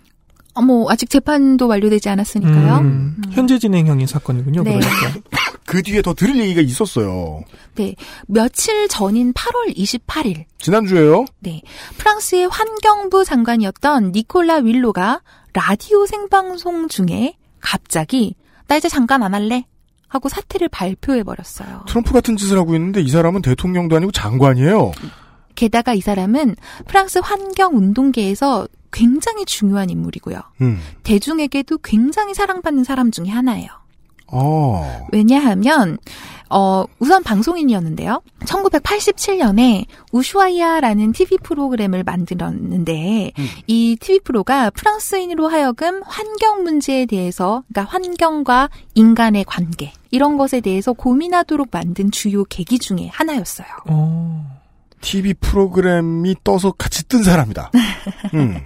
[0.61, 2.79] 어머 아직 재판도 완료되지 않았으니까요.
[2.79, 4.63] 음, 현재 진행형인 사건이군요.
[4.63, 4.79] 네.
[4.79, 5.21] 그러니까.
[5.65, 7.43] 그 뒤에 더 들을 얘기가 있었어요.
[7.77, 7.95] 네.
[8.27, 11.25] 며칠 전인 8월 28일 지난주에요.
[11.39, 11.63] 네.
[11.97, 15.23] 프랑스의 환경부 장관이었던 니콜라 윌로가
[15.55, 18.35] 라디오 생방송 중에 갑자기
[18.67, 19.65] 나 이제 잠깐 안 할래
[20.09, 21.85] 하고 사퇴를 발표해 버렸어요.
[21.89, 24.93] 트럼프 같은 짓을 하고 있는데 이 사람은 대통령도 아니고 장관이에요.
[25.55, 30.41] 게다가 이 사람은 프랑스 환경 운동계에서 굉장히 중요한 인물이고요.
[30.63, 30.81] 음.
[31.03, 33.69] 대중에게도 굉장히 사랑받는 사람 중에 하나예요.
[34.33, 35.07] 어.
[35.13, 35.99] 왜냐하면
[36.49, 38.23] 어 우선 방송인이었는데요.
[38.41, 43.47] 1987년에 우슈아이아라는 TV 프로그램을 만들었는데 음.
[43.67, 50.93] 이 TV 프로가 프랑스인으로 하여금 환경 문제에 대해서 그러니까 환경과 인간의 관계 이런 것에 대해서
[50.93, 53.69] 고민하도록 만든 주요 계기 중에 하나였어요.
[53.89, 54.61] 어.
[55.01, 57.71] TV 프로그램이 떠서 같이 뜬 사람이다.
[58.35, 58.61] 음.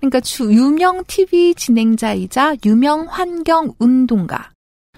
[0.00, 4.50] 그러니까 주 유명 TV 진행자이자 유명 환경 운동가.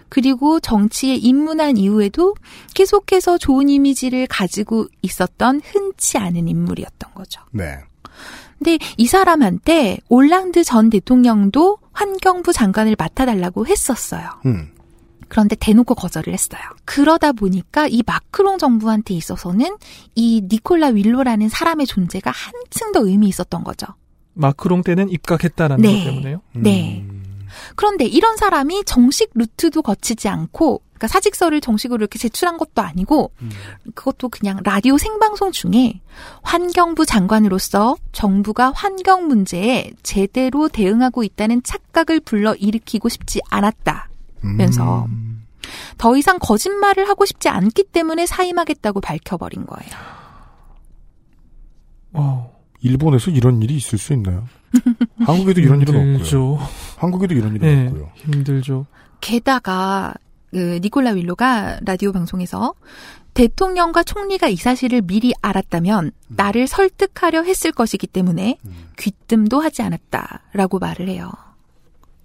[0.08, 2.34] 그리고 정치에 입문한 이후에도
[2.74, 7.42] 계속해서 좋은 이미지를 가지고 있었던 흔치 않은 인물이었던 거죠.
[7.50, 7.78] 네.
[8.58, 14.28] 근데 이 사람한테 올랑드 전 대통령도 환경부 장관을 맡아달라고 했었어요.
[14.46, 14.70] 음.
[15.28, 16.60] 그런데 대놓고 거절을 했어요.
[16.84, 19.76] 그러다 보니까 이 마크롱 정부한테 있어서는
[20.14, 23.86] 이 니콜라 윌로라는 사람의 존재가 한층 더 의미 있었던 거죠.
[24.36, 25.98] 마크롱 때는 입각했다라는 네.
[25.98, 26.40] 것 때문에요.
[26.52, 27.04] 네.
[27.74, 33.32] 그런데 이런 사람이 정식 루트도 거치지 않고, 그러니까 사직서를 정식으로 이렇게 제출한 것도 아니고,
[33.94, 36.00] 그것도 그냥 라디오 생방송 중에
[36.42, 45.06] 환경부 장관으로서 정부가 환경 문제에 제대로 대응하고 있다는 착각을 불러 일으키고 싶지 않았다면서
[45.98, 49.92] 더 이상 거짓말을 하고 싶지 않기 때문에 사임하겠다고 밝혀버린 거예요.
[52.12, 52.55] 어.
[52.80, 54.46] 일본에서 이런 일이 있을 수 있나요?
[55.24, 56.12] 한국에도 이런 일은 없고요.
[56.14, 56.58] 힘들죠.
[56.96, 58.10] 한국에도 이런 일은 네, 없고요.
[58.16, 58.86] 힘들죠.
[59.20, 60.14] 게다가
[60.50, 62.74] 그 니콜라 윌로가 라디오 방송에서
[63.34, 68.56] 대통령과 총리가 이 사실을 미리 알았다면 나를 설득하려 했을 것이기 때문에
[68.98, 71.30] 귀뜸도 하지 않았다라고 말을 해요.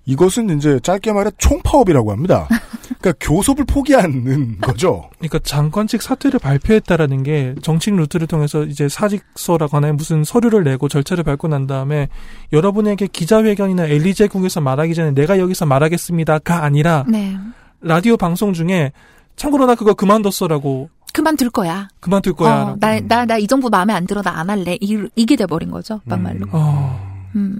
[0.05, 2.47] 이것은 이제 짧게 말해 총파업이라고 합니다.
[3.01, 5.09] 그러니까 교섭을 포기하는 거죠.
[5.17, 9.93] 그러니까 장관직 사퇴를 발표했다라는 게 정식 루트를 통해서 이제 사직서라고 하나요?
[9.93, 12.09] 무슨 서류를 내고 절차를 밟고 난 다음에
[12.53, 17.35] 여러분에게 기자회견이나 엘리제궁에서 말하기 전에 내가 여기서 말하겠습니다가 아니라 네.
[17.81, 18.91] 라디오 방송 중에
[19.35, 21.89] 참고로 나 그거 그만뒀어라고 그만둘 거야.
[21.99, 22.61] 그만둘 거야.
[22.63, 24.21] 어, 나, 나, 나 이 정부 마음에 안 들어.
[24.21, 24.77] 나 안 할래.
[24.79, 25.99] 이, 이게 돼 버린 거죠.
[26.05, 26.45] 막말로.
[26.51, 27.59] 어, 음.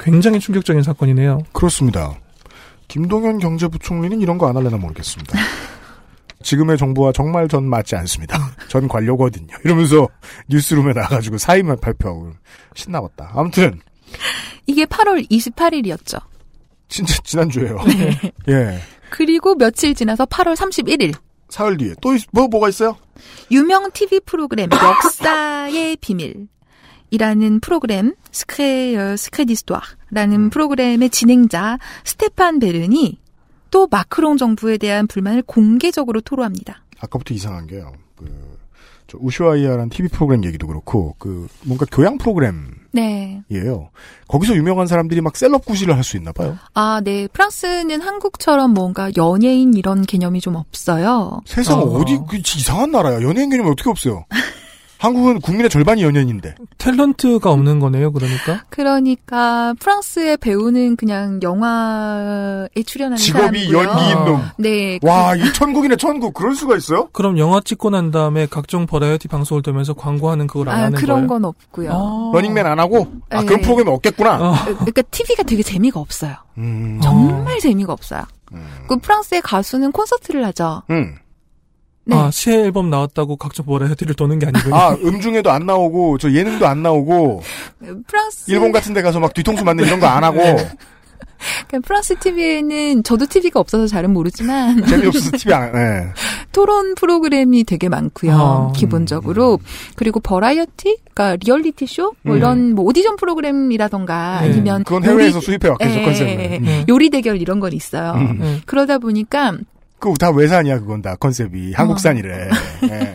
[0.00, 1.42] 굉장히 충격적인 사건이네요.
[1.52, 2.14] 그렇습니다.
[2.88, 5.38] 김동연 경제부총리는 이런 거 안 할래나 모르겠습니다.
[6.42, 8.38] 지금의 정부와 정말 전 맞지 않습니다.
[8.68, 9.48] 전 관료거든요.
[9.64, 10.08] 이러면서
[10.48, 12.32] 뉴스룸에 나가지고 사임을 발표하고
[12.74, 13.32] 신나봤다.
[13.34, 13.80] 아무튼
[14.66, 16.20] 이게 8월 28일이었죠.
[16.88, 17.78] 진짜 지난주에요.
[17.84, 18.32] 네.
[18.48, 18.80] 예.
[19.10, 21.14] 그리고 며칠 지나서 8월 31일.
[21.48, 22.96] 사흘 뒤에 또 뭐 뭐가 있어요?
[23.50, 26.48] 유명 TV 프로그램 역사의 비밀.
[27.10, 33.18] 이라는 프로그램 Secrets 어, Secrets d'Histoire라는 프로그램의 진행자 스테판 베른이
[33.70, 36.82] 또 마크롱 정부에 대한 불만을 공개적으로 토로합니다.
[37.00, 37.92] 아까부터 이상한 게요.
[38.16, 38.24] 그,
[39.06, 42.74] 저 우슈아이아라는 TV 프로그램 얘기도 그렇고, 그, 뭔가 교양 프로그램이에요.
[42.92, 43.42] 네.
[44.28, 46.56] 거기서 유명한 사람들이 막 셀럽 구실을 할 수 있나 봐요.
[46.74, 47.28] 아, 네.
[47.28, 51.40] 프랑스는 한국처럼 뭔가 연예인 이런 개념이 좀 없어요.
[51.44, 52.04] 세상 어.
[52.04, 53.20] 디 그, 이상한 나라야.
[53.22, 54.24] 연예인 개념이 어떻게 없어요?
[54.98, 56.54] 한국은 국민의 절반이 연예인인데.
[56.78, 58.64] 탤런트가 없는 거네요, 그러니까?
[58.70, 63.72] 그러니까 프랑스의 배우는 그냥 영화에 출연하는 직업이.
[63.72, 64.40] 연기인 놈.
[64.58, 64.98] 네.
[65.02, 66.32] 와, 이 천국이네 천국.
[66.34, 67.08] 그럴 수가 있어요?
[67.12, 71.26] 그럼 영화 찍고 난 다음에 각종 버라이어티 방송을 들면서 광고하는 그걸 안 아, 하는 그런
[71.26, 71.28] 거예요?
[71.28, 71.90] 건 없고요.
[71.92, 72.30] 아.
[72.34, 73.06] 러닝맨 안 하고?
[73.30, 73.46] 아, 네.
[73.46, 74.36] 그런 프로그램이 없겠구나.
[74.40, 74.54] 어.
[74.64, 76.34] 그러니까 TV가 되게 재미가 없어요.
[76.58, 77.00] 음.
[77.02, 78.22] 정말 재미가 없어요.
[78.88, 80.82] 그 프랑스의 가수는 콘서트를 하죠.
[80.90, 81.16] 음.
[82.08, 82.16] 네.
[82.16, 84.74] 아, 새 앨범 나왔다고 각종 버라이어티를 도는 게 아니군요.
[84.76, 87.42] 아, 음중에도 안 나오고, 저 예능도 안 나오고,
[88.06, 90.38] 프랑스 일본 같은 데 가서 막 뒤통수 맞는 이런 거 안 하고,
[91.68, 96.06] 그러니까 프랑스 TV에는 저도 TV가 없어서 잘은 모르지만 재미없어서 TV 안, 네.
[96.52, 98.32] 토론 프로그램이 되게 많고요.
[98.32, 99.58] 아, 기본적으로
[99.96, 102.38] 그리고 버라이어티, 그러니까 리얼리티 쇼, 뭐 음.
[102.38, 104.46] 이런 뭐 오디션 프로그램이라던가 네.
[104.48, 106.30] 아니면 그건 해외에서 수입해 왔겠죠, 예, 컨셉은.
[106.40, 106.58] 예, 예.
[106.58, 106.84] 네.
[106.88, 108.12] 요리 대결 이런 건 있어요.
[108.12, 108.38] 음.
[108.40, 108.60] 네.
[108.64, 109.58] 그러다 보니까
[109.98, 111.72] 그거 다 외산이야, 그건 다, 컨셉이.
[111.74, 112.48] 한국산이래.
[112.90, 113.14] 예.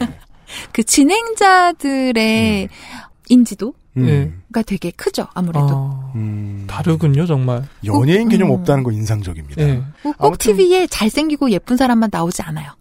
[0.73, 2.69] 그 진행자들의
[3.29, 4.07] 인지도가 음.
[4.55, 4.63] 예.
[4.63, 5.27] 되게 크죠.
[5.33, 5.67] 아무래도.
[5.69, 6.65] 아, 음.
[6.67, 7.63] 다르군요, 정말.
[7.85, 8.55] 연예인 개념 음.
[8.55, 9.61] 없다는 거 인상적입니다.
[9.61, 9.81] 예.
[10.03, 12.71] 꼭 아무튼- TV에 잘생기고 예쁜 사람만 나오지 않아요.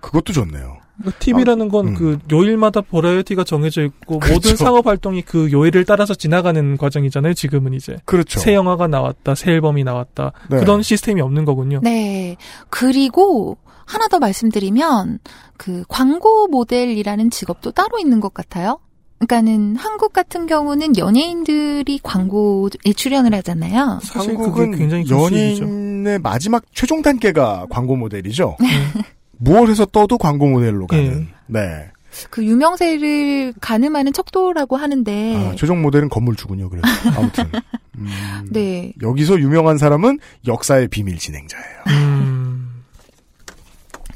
[0.00, 0.78] 그것도 좋네요.
[1.18, 1.94] TV라는 건 음.
[1.94, 4.34] 그 요일마다 버라이어티가 정해져 있고 그렇죠.
[4.34, 7.34] 모든 상업 활동이 그 요일을 따라서 지나가는 과정이잖아요.
[7.34, 8.40] 지금은 이제 그렇죠.
[8.40, 10.58] 새 영화가 나왔다, 새 앨범이 나왔다 네.
[10.58, 11.80] 그런 시스템이 없는 거군요.
[11.82, 12.36] 네.
[12.70, 13.56] 그리고
[13.86, 15.18] 하나 더 말씀드리면
[15.56, 18.80] 그 광고 모델이라는 직업도 따로 있는 것 같아요.
[19.18, 23.98] 그러니까는 한국 같은 경우는 연예인들이 광고에 출연을 하잖아요.
[24.02, 25.10] 사실 한국은 그게 굉장히.
[25.10, 28.56] 연예인의 마지막 최종 단계가 광고 모델이죠.
[29.38, 29.50] 네.
[29.50, 31.28] 무엇 해서 떠도 광고 모델로 가는.
[31.28, 31.34] 예.
[31.46, 31.90] 네.
[32.30, 36.68] 그 유명세를 가늠하는 척도라고 하는데 아, 최종 모델은 건물주군요.
[36.70, 37.44] 그래서 아무튼
[37.98, 38.08] 음,
[38.50, 38.92] 네.
[39.02, 41.66] 여기서 유명한 사람은 역사의 비밀 진행자예요.
[41.88, 42.37] 음,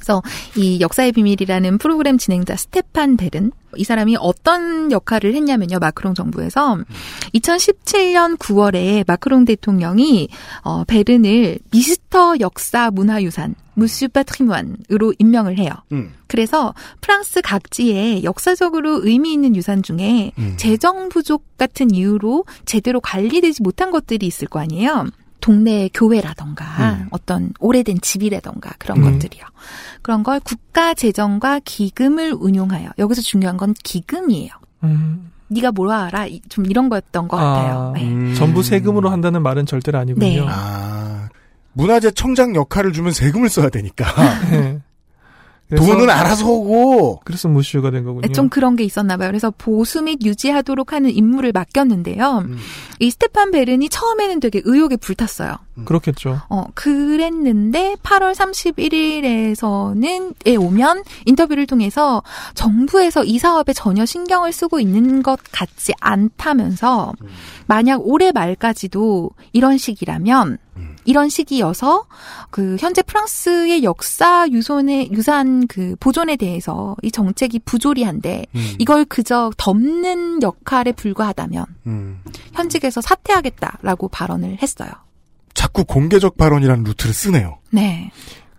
[0.02, 0.20] 그래서
[0.56, 5.78] 이 역사의 비밀이라는 프로그램 진행자 스테판 베른 이 사람이 어떤 역할을 했냐면요.
[5.78, 6.78] 마크롱 정부에서
[7.34, 10.28] 2017년 9월에 마크롱 대통령이
[10.64, 15.70] 어 베른을 미스터 역사 문화유산 Monsieur Patrimoine으로 임명을 해요.
[15.92, 16.12] 음.
[16.26, 20.54] 그래서 프랑스 각지에 역사적으로 의미 있는 유산 중에 음.
[20.58, 25.06] 재정 부족 같은 이유로 제대로 관리되지 못한 것들이 있을 거 아니에요.
[25.42, 26.64] 동네 교회라던가
[27.00, 27.08] 음.
[27.10, 29.12] 어떤 오래된 집이라던가 그런 음.
[29.18, 29.44] 것들이요.
[30.00, 34.50] 그런 걸 국가 재정과 기금을 운용하여 여기서 중요한 건 기금이에요.
[34.84, 35.30] 음.
[35.48, 36.26] 네가 뭘 알아?
[36.28, 37.92] 이- 좀 이런 거였던 것 같아요.
[37.94, 38.08] 아, 네.
[38.08, 38.34] 음.
[38.34, 40.24] 전부 세금으로 한다는 말은 절대로 아니군요.
[40.26, 40.46] 네.
[40.48, 41.28] 아
[41.74, 44.04] 문화재 청장 역할을 주면 세금을 써야 되니까
[44.50, 44.80] 네.
[45.76, 48.28] 돈은 알아서 오고 그래서 무슈가 된 거군요.
[48.32, 49.28] 좀 그런 게 있었나 봐요.
[49.28, 52.44] 그래서 보수 및 유지하도록 하는 임무를 맡겼는데요.
[52.46, 52.58] 음.
[52.98, 55.56] 이 스테판 베른이 처음에는 되게 의욕에 불탔어요.
[55.84, 56.42] 그렇겠죠.
[56.48, 62.22] 어, 그랬는데 8월 31일에서는 에 오면 인터뷰를 통해서
[62.54, 67.14] 정부에서 이 사업에 전혀 신경을 쓰고 있는 것 같지 않다면서
[67.66, 70.91] 만약 올해 말까지도 이런 시기라면 음.
[71.04, 72.06] 이런 시기여서
[72.50, 78.74] 그 현재 프랑스의 역사 유손의 유산 그 보존에 대해서 이 정책이 부조리한데 음.
[78.78, 82.20] 이걸 그저 덮는 역할에 불과하다면 음.
[82.52, 84.90] 현직에서 사퇴하겠다라고 발언을 했어요.
[85.54, 87.58] 자꾸 공개적 발언이라는 루트를 쓰네요.
[87.70, 88.10] 네.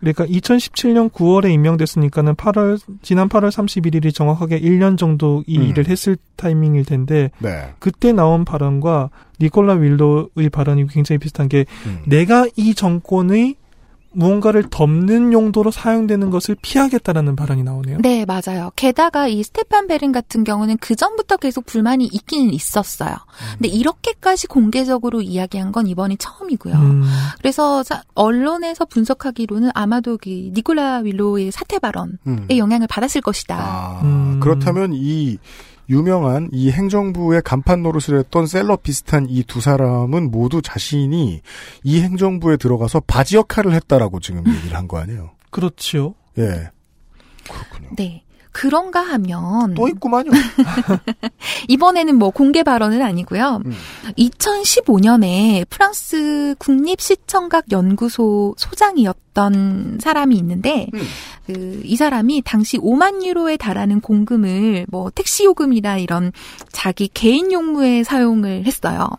[0.03, 5.63] 그러니까 2017년 9월에 임명됐으니까는 8월 지난 8월 31일이 정확하게 1년 정도 이 음.
[5.63, 7.69] 일을 했을 타이밍일 텐데 네.
[7.79, 12.01] 그때 나온 발언과 니콜라 윌로의 발언이 굉장히 비슷한 게 음.
[12.05, 13.55] 내가 이 정권의
[14.13, 17.97] 무언가를 덮는 용도로 사용되는 것을 피하겠다라는 발언이 나오네요.
[18.01, 18.71] 네, 맞아요.
[18.75, 23.15] 게다가 이 스테판 베른 같은 경우는 그 전부터 계속 불만이 있기는 있었어요.
[23.57, 26.75] 근데 이렇게까지 공개적으로 이야기한 건 이번이 처음이고요.
[26.75, 27.03] 음,
[27.39, 32.47] 그래서 자- 언론에서 분석하기로는 아마도 그 니콜라 윌로의 사퇴 발언의 음.
[32.49, 33.55] 영향을 받았을 것이다.
[33.57, 34.39] 아, 음.
[34.41, 35.37] 그렇다면 이
[35.89, 41.41] 유명한 이 행정부의 간판 노릇을 했던 셀러 비슷한 이 두 사람은 모두 자신이
[41.83, 45.31] 이 행정부에 들어가서 바지 역할을 했다라고 지금 얘기를 한 거 아니에요?
[45.49, 46.15] 그렇지요.
[46.37, 46.69] 예.
[47.49, 47.89] 그렇군요.
[47.97, 48.23] 네.
[48.53, 50.31] 그런가 하면 또 있구만요.
[51.67, 53.61] 이번에는 뭐 공개 발언은 아니고요.
[53.65, 53.73] 음.
[54.17, 61.01] 2015년에 프랑스 국립시청각 연구소 소장이었던 사람이 있는데 음.
[61.47, 66.31] 그 이 사람이 당시 5만 유로에 달하는 공금을 뭐 택시 요금이나 이런
[66.71, 69.09] 자기 개인 용무에 사용을 했어요.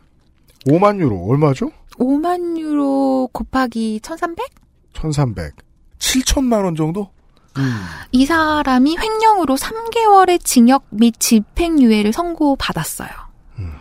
[0.66, 1.70] 5만 유로 얼마죠?
[1.98, 4.46] 5만 유로 곱하기 1,300?
[4.94, 5.52] 1,300.
[5.98, 7.10] 7천만 원 정도?
[7.58, 7.82] 음.
[8.12, 13.10] 이 사람이 횡령으로 3개월의 징역 및 집행유예를 선고받았어요.
[13.58, 13.72] 음.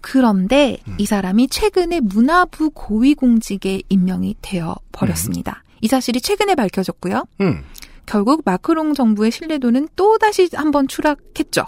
[0.00, 0.96] 그런데 음.
[0.98, 5.62] 이 사람이 최근에 문화부 고위공직에 임명이 되어 버렸습니다.
[5.80, 7.24] 이 사실이 최근에 밝혀졌고요.
[7.40, 7.64] 음.
[8.06, 11.64] 결국 마크롱 정부의 신뢰도는 또 다시 한번 추락했죠.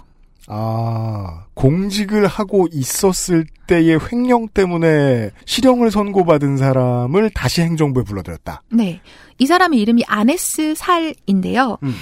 [0.51, 8.63] 아, 공직을 하고 있었을 때의 횡령 때문에 실형을 선고받은 사람을 다시 행정부에 불러들였다.
[8.73, 9.01] 네.
[9.39, 11.79] 이 사람의 이름이 아네스 살인데요.
[11.83, 11.95] 음.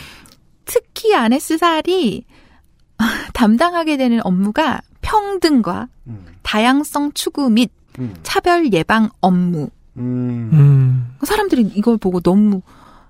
[0.65, 2.25] 특히 아네스 살이
[3.35, 6.25] 담당하게 되는 업무가 평등과 음.
[6.43, 8.15] 다양성 추구 및 음.
[8.23, 9.69] 차별 예방 업무.
[9.99, 10.51] 음.
[10.53, 12.61] 음, 사람들이 이걸 보고 너무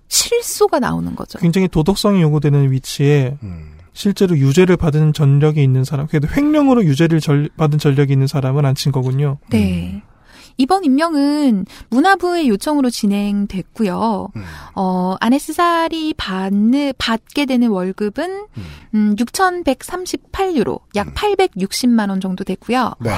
[0.08, 1.38] 실수가 나오는 거죠.
[1.38, 3.72] 굉장히 도덕성이 요구되는 위치에 음.
[3.92, 8.74] 실제로 유죄를 받은 전력이 있는 사람, 그래도 횡령으로 유죄를 절- 받은 전력이 있는 사람은 안
[8.74, 9.38] 친 거군요.
[9.50, 10.02] 네.
[10.56, 14.28] 이번 임명은 문화부의 요청으로 진행됐고요.
[14.34, 14.44] 음.
[14.74, 18.46] 어, 아네스살이 받는, 받게 되는 월급은,
[18.94, 22.94] 음, 6,138유로, 약 860만 원 정도 되고요.
[23.00, 23.10] 네.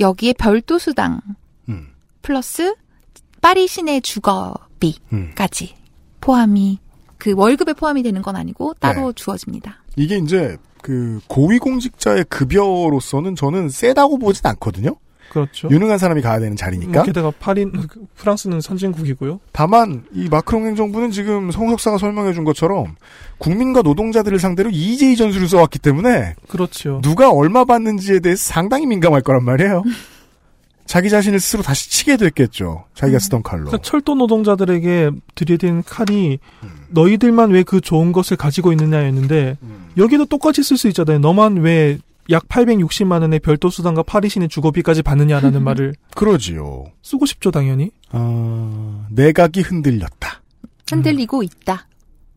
[0.00, 1.20] 여기에 별도 수당,
[1.68, 1.88] 음.
[2.22, 2.74] 플러스
[3.40, 5.82] 파리 시내 주거비까지 음.
[6.20, 6.78] 포함이,
[7.18, 9.12] 그 월급에 포함이 되는 건 아니고 따로 네.
[9.14, 9.82] 주어집니다.
[9.96, 14.96] 이게 이제 그 고위공직자의 급여로서는 저는 세다고 보진 않거든요.
[15.42, 15.68] 그렇죠.
[15.70, 17.02] 유능한 사람이 가야 되는 자리니까.
[17.02, 17.66] 게다가 파리
[18.16, 19.40] 프랑스는 선진국이고요.
[19.52, 22.96] 다만 이 마크롱 행정부는 지금 송 석사가 설명해 준 것처럼
[23.38, 27.00] 국민과 노동자들을 상대로 EJ 전술을 써왔기 때문에 그렇죠.
[27.02, 29.82] 누가 얼마 받는지에 대해서 상당히 민감할 거란 말이에요.
[30.86, 32.84] 자기 자신을 스스로 다시 치게 됐겠죠.
[32.94, 33.64] 자기가 쓰던 칼로.
[33.64, 36.68] 그러니까 철도 노동자들에게 들이댄 칼이 음.
[36.90, 39.86] 너희들만 왜 그 좋은 것을 가지고 있느냐였는데 음.
[39.96, 41.18] 여기도 똑같이 쓸 수 있잖아요.
[41.18, 41.98] 너만 왜
[42.30, 46.84] 약 860만 원의 별도 수당과 파리시내 주거비까지 받느냐라는 말을 그러지요.
[47.02, 47.90] 쓰고 싶죠, 당연히.
[48.10, 50.42] 아, 내각이 흔들렸다.
[50.88, 51.86] 흔들리고 있다.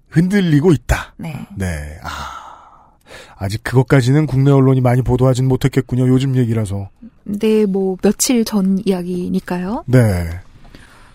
[0.10, 1.14] 흔들리고 있다.
[1.18, 1.48] 네.
[1.56, 1.98] 네.
[2.04, 2.92] 아,
[3.38, 6.08] 아직 그것까지는 국내 언론이 많이 보도하진 못했겠군요.
[6.08, 6.90] 요즘 얘기라서.
[7.24, 9.84] 네, 뭐 며칠 전 이야기니까요.
[9.88, 10.30] 네.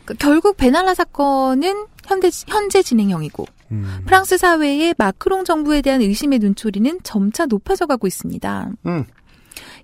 [0.04, 4.04] 그 결국 베날라 사건은 현재 현재 진행형이고 음.
[4.06, 8.68] 프랑스 사회의 마크롱 정부에 대한 의심의 눈초리는 점차 높아져 가고 있습니다.
[8.86, 9.04] 음.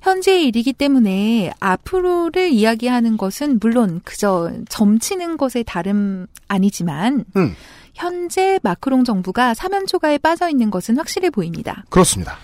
[0.03, 7.55] 현재의 일이기 때문에 앞으로를 이야기하는 것은 물론 그저 점치는 것에 다름 아니지만 음.
[7.95, 11.85] 현재 마크롱 정부가 사면 초가에 빠져 있는 것은 확실해 보입니다.
[11.91, 12.39] 그렇습니다.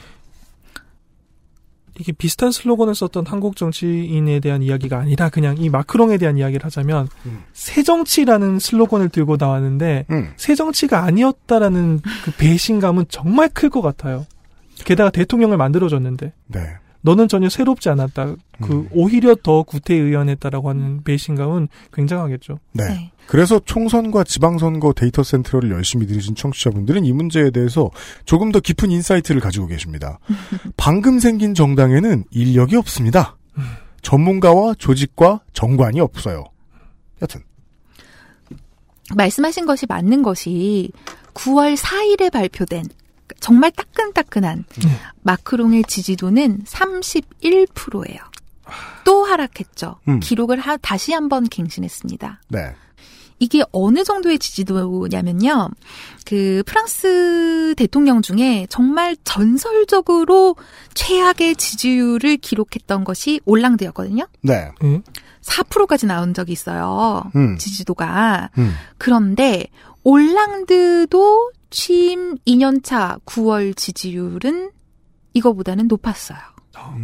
[1.99, 7.09] 이게 비슷한 슬로건을 썼던 한국 정치인에 대한 이야기가 아니라 그냥 이 마크롱에 대한 이야기를 하자면
[7.27, 7.45] 음.
[7.53, 10.33] 새 정치라는 슬로건을 들고 나왔는데 음.
[10.37, 14.27] 새 정치가 아니었다라는 그 배신감은 정말 클 것 같아요.
[14.85, 16.61] 게다가 대통령을 만들어줬는데 네.
[17.07, 18.35] 너는 전혀 새롭지 않았다.
[18.61, 18.89] 그 음.
[18.91, 22.59] 오히려 더 구태의연했다라고 하는 배신감은 굉장하겠죠.
[22.73, 23.13] 네.
[23.29, 27.91] 그래서 총선과 지방선거 데이터 센트럴을 열심히 들으신 청취자분들은 이 문제에 대해서
[28.25, 30.19] 조금 더 깊은 insight를 가지고 계십니다.
[30.77, 33.37] 방금 생긴 정당에는 인력이 없습니다.
[34.03, 36.45] 전문가와 조직과 정관이 없어요.
[37.23, 37.41] 여튼
[39.15, 40.91] 말씀하신 것이 맞는 것이
[41.35, 42.85] 9월 4일에 발표된
[43.41, 44.65] 정말 따끈따끈한
[45.23, 48.19] 마크롱의 지지도는 31%예요.
[49.05, 49.97] 또 하락했죠.
[50.09, 50.21] 음.
[50.21, 52.41] 기록을 하- 다시 한번 갱신했습니다.
[52.49, 52.75] 네.
[53.39, 55.69] 이게 어느 정도의 지지도냐면요.
[56.25, 60.57] 그 프랑스 대통령 중에 정말 전설적으로
[60.95, 64.27] 최악의 지지율을 기록했던 것이 올랑드였거든요.
[64.43, 64.71] 네.
[65.43, 67.31] 4%까지 나온 적이 있어요.
[67.37, 67.59] 음.
[67.59, 68.51] 지지도가.
[68.59, 68.73] 음.
[68.99, 69.67] 그런데
[70.07, 74.71] 올랑드도 취임 2년차 9월 지지율은
[75.35, 76.39] 이거보다는 높았어요.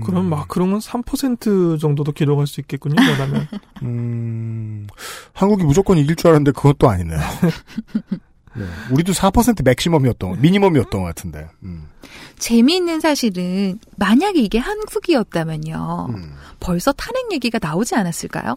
[0.04, 2.94] 그럼 마크롱은 3% 정도도 기록할 수 있겠군요.
[2.94, 3.48] 그러면
[3.82, 4.86] 음,
[5.32, 7.18] 한국이 무조건 이길 줄 알았는데 그것도 아니네요.
[8.54, 8.66] 네.
[8.92, 11.48] 우리도 4% 맥시멈이었던, 미니멈이었던 것 같은데.
[11.64, 11.88] 음.
[12.38, 16.06] 재미있는 사실은 만약에 이게 한국이었다면요.
[16.10, 16.34] 음.
[16.60, 18.56] 벌써 탄핵 얘기가 나오지 않았을까요?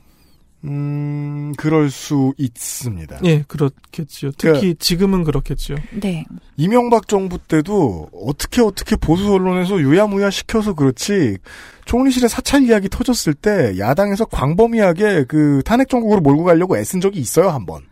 [0.65, 3.19] 음, 그럴 수 있습니다.
[3.25, 4.31] 예, 그렇겠죠.
[4.37, 5.75] 특히 지금은 그렇겠죠.
[6.01, 6.25] 네.
[6.57, 11.37] 이명박 정부 때도 어떻게 어떻게 보수 언론에서 유야무야 시켜서 그렇지
[11.85, 17.49] 총리실에 사찰 이야기 터졌을 때 야당에서 광범위하게 그 탄핵 정국으로 몰고 가려고 애쓴 적이 있어요
[17.49, 17.83] 한 번.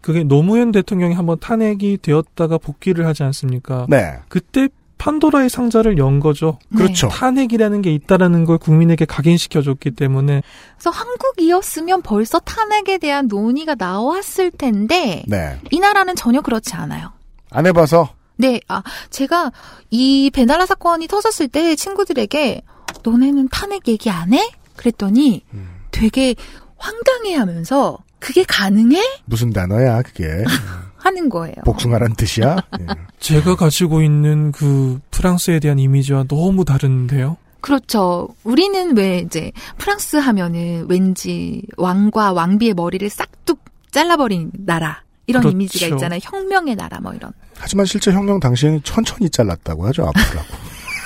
[0.00, 3.86] 그게 노무현 대통령이 한 번 탄핵이 되었다가 복귀를 하지 않습니까?
[3.88, 4.16] 네.
[4.28, 4.68] 그때
[5.02, 6.60] 판도라의 상자를 연 거죠.
[6.76, 7.08] 그렇죠.
[7.08, 10.42] 탄핵이라는 게 있다라는 걸 국민에게 각인시켜줬기 때문에
[10.76, 15.58] 그래서 한국이었으면 벌써 탄핵에 대한 논의가 나왔을 텐데 네.
[15.72, 17.10] 이 나라는 전혀 그렇지 않아요.
[17.50, 19.50] 안 해봐서 네, 아 제가
[19.90, 22.62] 이 베나라 사건이 터졌을 때 친구들에게
[23.02, 24.52] 너네는 탄핵 얘기 안 해?
[24.76, 25.44] 그랬더니
[25.90, 26.36] 되게
[26.76, 29.02] 황당해하면서 그게 가능해?
[29.24, 30.44] 무슨 단어야 그게
[31.02, 31.54] 하는 거예요.
[31.64, 32.56] 복숭아란 뜻이야.
[32.80, 32.86] 예.
[33.18, 37.36] 제가 가지고 있는 그 프랑스에 대한 이미지와 너무 다른데요.
[37.60, 38.28] 그렇죠.
[38.44, 45.56] 우리는 왜 이제 프랑스 하면은 왠지 왕과 왕비의 머리를 싹둑 잘라버린 나라 이런 그렇죠.
[45.56, 46.20] 이미지가 있잖아요.
[46.22, 47.32] 혁명의 나라 뭐 이런.
[47.56, 50.48] 하지만 실제 혁명 당시에는 천천히 잘랐다고 하죠 아프라고.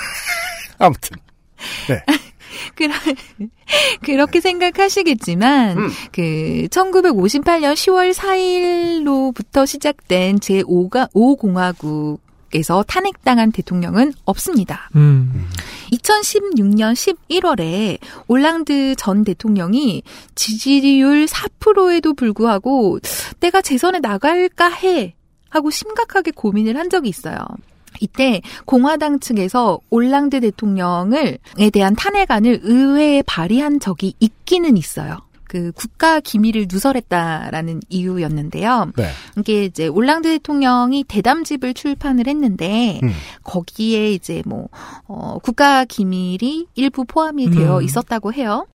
[0.79, 1.17] 아무튼
[1.87, 2.03] 네.
[2.75, 2.93] 그러,
[4.01, 12.19] 그렇게 생각하시겠지만, 그, 1958년 10월 4일로부터 시작된 제5가, 5공화국
[12.53, 14.89] 에서 탄핵당한 대통령은 없습니다.
[14.95, 15.49] 음.
[15.91, 17.97] 2016년 11월에
[18.27, 20.01] 올랑드 전 대통령이
[20.33, 22.99] 지지율 4%에도 불구하고
[23.41, 25.13] 내가 재선에 나갈까 해
[25.49, 27.37] 하고 심각하게 고민을 한 적이 있어요.
[27.99, 35.17] 이때 공화당 측에서 올랑드 대통령을 에 대한 탄핵안을 의회에 발의한 적이 있기는 있어요.
[35.47, 38.91] 그 국가 기밀을 누설했다라는 이유였는데요.
[38.97, 39.09] 네.
[39.37, 43.13] 이게 이제 올랑드 대통령이 대담집을 출판을 했는데 음.
[43.43, 44.67] 거기에 이제 뭐
[45.07, 47.83] 어, 국가 기밀이 일부 포함이 되어 음.
[47.83, 48.67] 있었다고 해요.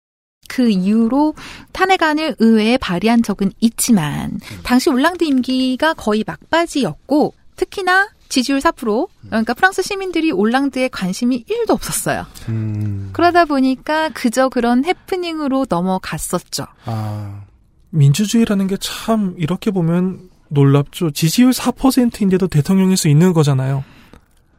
[0.48, 1.34] 그 이후로
[1.72, 9.82] 탄핵안을 의회에 발의한 적은 있지만 당시 올랑드 임기가 거의 막바지였고 특히나 지지율 4% 그러니까 프랑스
[9.82, 12.26] 시민들이 올랑드에 관심이 1도 없었어요.
[12.50, 13.10] 음.
[13.14, 16.66] 그러다 보니까 그저 그런 해프닝으로 넘어갔었죠.
[16.86, 17.42] 아.
[17.90, 21.12] 민주주의라는 게 참 이렇게 보면 놀랍죠.
[21.12, 23.84] 지지율 4%인데도 대통령일 수 있는 거잖아요.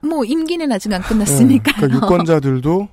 [0.03, 1.75] 뭐 임기는 아직 안 끝났으니까요.
[1.75, 1.81] 네.
[1.81, 2.89] 그러니까 유권자들도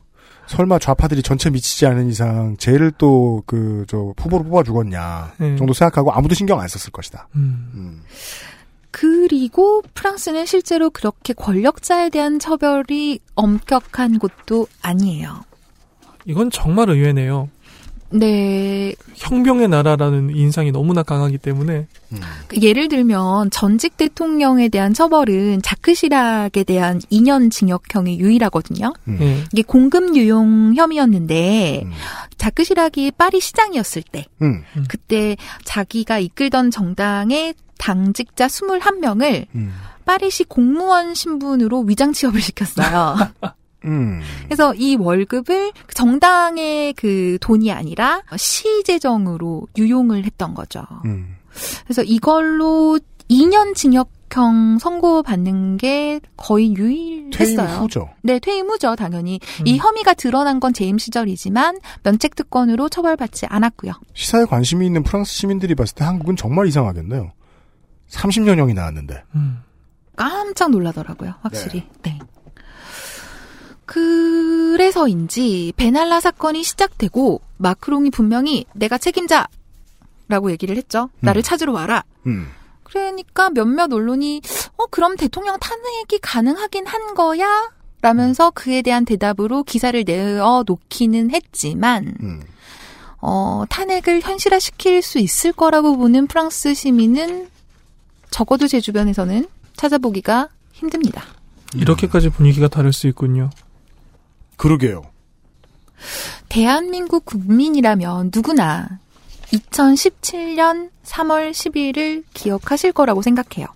[0.47, 5.55] 설마 좌파들이 전체 미치지 않은 이상 쟤를 또 그 저 후보로 뽑아 주겠냐 네.
[5.57, 7.27] 정도 생각하고 아무도 신경 안 썼을 것이다.
[7.35, 7.69] 음.
[7.75, 8.01] 음.
[8.91, 15.43] 그리고 프랑스는 실제로 그렇게 권력자에 대한 처벌이 엄격한 곳도 아니에요.
[16.25, 17.49] 이건 정말 의외네요.
[18.11, 18.95] 네.
[19.15, 21.85] 혁명의 나라라는 인상이 너무나 강하기 때문에
[22.47, 28.93] 그 예를 들면 전직 대통령에 대한 처벌은 자크 시락에 대한 2년 징역형이 유일하거든요.
[29.21, 29.43] 예.
[29.53, 31.85] 이게 공금 유용 혐의였는데
[32.37, 34.63] 자크 시락이 파리 시장이었을 때 음.
[34.87, 35.35] 그때
[35.65, 39.73] 자기가 이끌던 정당의 당직자 21명을 음.
[40.05, 43.15] 파리시 공무원 신분으로 위장 취업을 시켰어요.
[43.85, 44.21] 음.
[44.45, 50.83] 그래서 이 월급을 정당의 그 돈이 아니라 시 재정으로 유용을 했던 거죠.
[51.05, 51.37] 음.
[51.85, 52.99] 그래서 이걸로
[53.29, 57.57] 2년 징역형 선고받는 게 거의 유일했어요.
[57.57, 58.09] 퇴임 후죠.
[58.21, 59.39] 네, 퇴임 후죠, 당연히.
[59.61, 59.67] 음.
[59.67, 63.93] 이 혐의가 드러난 건 재임 시절이지만 면책특권으로 처벌받지 않았고요.
[64.13, 67.31] 시사에 관심이 있는 프랑스 시민들이 봤을 때 한국은 정말 이상하겠네요.
[68.09, 69.23] 30년형이 나왔는데.
[69.35, 69.63] 음.
[70.15, 71.87] 깜짝 놀라더라고요, 확실히.
[72.01, 72.19] 네.
[73.85, 79.47] 그래서인지 베날라 사건이 시작되고 마크롱이 분명히 내가 책임자
[80.27, 81.09] 라고 얘기를 했죠.
[81.21, 82.03] 나를 찾으러 와라.
[82.27, 82.49] 음.
[82.83, 84.41] 그러니까 몇몇 언론이
[84.77, 87.71] 어 그럼 대통령 탄핵이 가능하긴 한 거야?
[88.01, 92.41] 라면서 그에 대한 대답으로 기사를 내어 놓기는 했지만 음.
[93.21, 97.49] 어 탄핵을 현실화시킬 수 있을 거라고 보는 프랑스 시민은
[98.31, 101.23] 적어도 제 주변에서는 찾아보기가 힘듭니다.
[101.75, 103.49] 이렇게까지 분위기가 다를 수 있군요.
[104.57, 105.03] 그러게요.
[106.49, 108.99] 대한민국 국민이라면 누구나
[109.51, 113.67] 2017년 3월 10일을 기억하실 거라고 생각해요.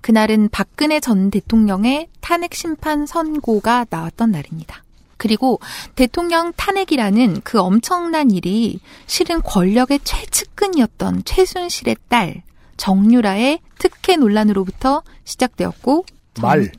[0.00, 4.84] 그날은 박근혜 전 대통령의 탄핵 심판 선고가 나왔던 날입니다.
[5.16, 5.58] 그리고
[5.94, 12.42] 대통령 탄핵이라는 그 엄청난 일이 실은 권력의 최측근이었던 최순실의 딸
[12.76, 16.04] 정유라의 특혜 논란으로부터 시작되었고
[16.40, 16.70] 말.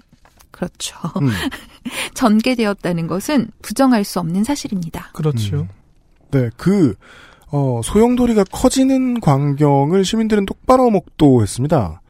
[0.51, 0.97] 그렇죠.
[1.21, 1.29] 음.
[2.15, 5.11] 전개되었다는 것은 부정할 수 없는 사실입니다.
[5.13, 5.67] 그렇죠.
[6.31, 6.95] 네, 그,
[7.51, 12.01] 어, 소용돌이가 커지는 광경을 시민들은 똑바로 목도했습니다.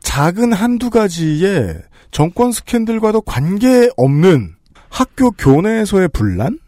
[0.00, 4.54] 작은 한두 가지의 정권 스캔들과도 관계 없는
[4.88, 6.58] 학교 교내에서의 분란?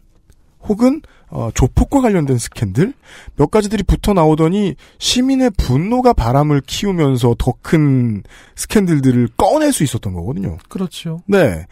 [0.61, 1.01] 혹은,
[1.31, 2.93] 어, 조폭과 관련된 스캔들?
[3.35, 8.23] 몇 가지들이 붙어 나오더니 시민의 분노가 바람을 키우면서 더 큰
[8.55, 10.57] 스캔들들을 꺼낼 수 있었던 거거든요.
[10.69, 11.21] 그렇죠.
[11.27, 11.65] 네.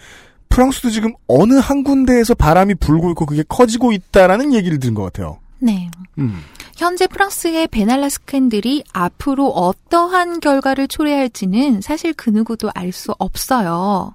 [0.50, 5.40] 프랑스도 지금 어느 한 군데에서 바람이 불고 있고 그게 커지고 있다라는 얘기를 들은 것 같아요.
[5.60, 5.90] 네.
[6.20, 6.40] 음.
[6.76, 14.14] 현재 프랑스의 베날라 스캔들이 앞으로 어떠한 결과를 초래할지는 사실 그 누구도 알 수 없어요.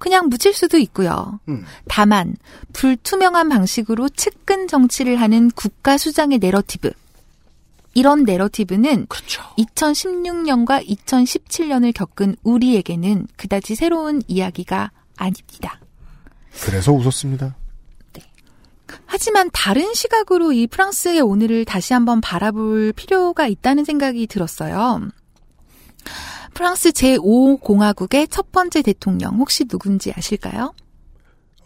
[0.00, 1.38] 그냥 묻힐 수도 있고요.
[1.48, 1.64] 음.
[1.86, 2.34] 다만
[2.72, 6.90] 불투명한 방식으로 측근 정치를 하는 국가 수장의 내러티브.
[7.94, 15.80] 이런 내러티브는 2016년과 2017년을 겪은 우리에게는 그다지 새로운 이야기가 아닙니다.
[16.64, 17.54] 그래서 웃었습니다.
[19.06, 25.08] 하지만 다른 시각으로 이 프랑스의 오늘을 다시 한번 바라볼 필요가 있다는 생각이 들었어요.
[26.60, 30.74] 프랑스 제5공화국의 첫 번째 대통령 혹시 누군지 아실까요?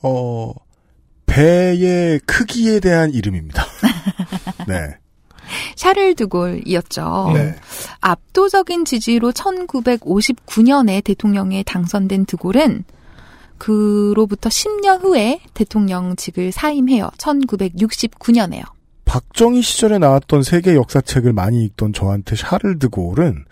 [0.02, 0.52] 어,
[1.26, 3.66] 배의 크기에 대한 이름입니다.
[4.68, 4.96] 네.
[5.74, 7.32] 샤를 드골이었죠.
[7.34, 7.56] 네.
[8.02, 12.84] 압도적인 지지로 1959년에 대통령에 당선된 드골은
[13.58, 17.10] 그로부터 10년 후에 대통령직을 사임해요.
[17.18, 18.62] 1969년에요.
[19.06, 23.44] 박정희 시절에 나왔던 세계 역사책을 많이 읽던 저한테 샤를 드골은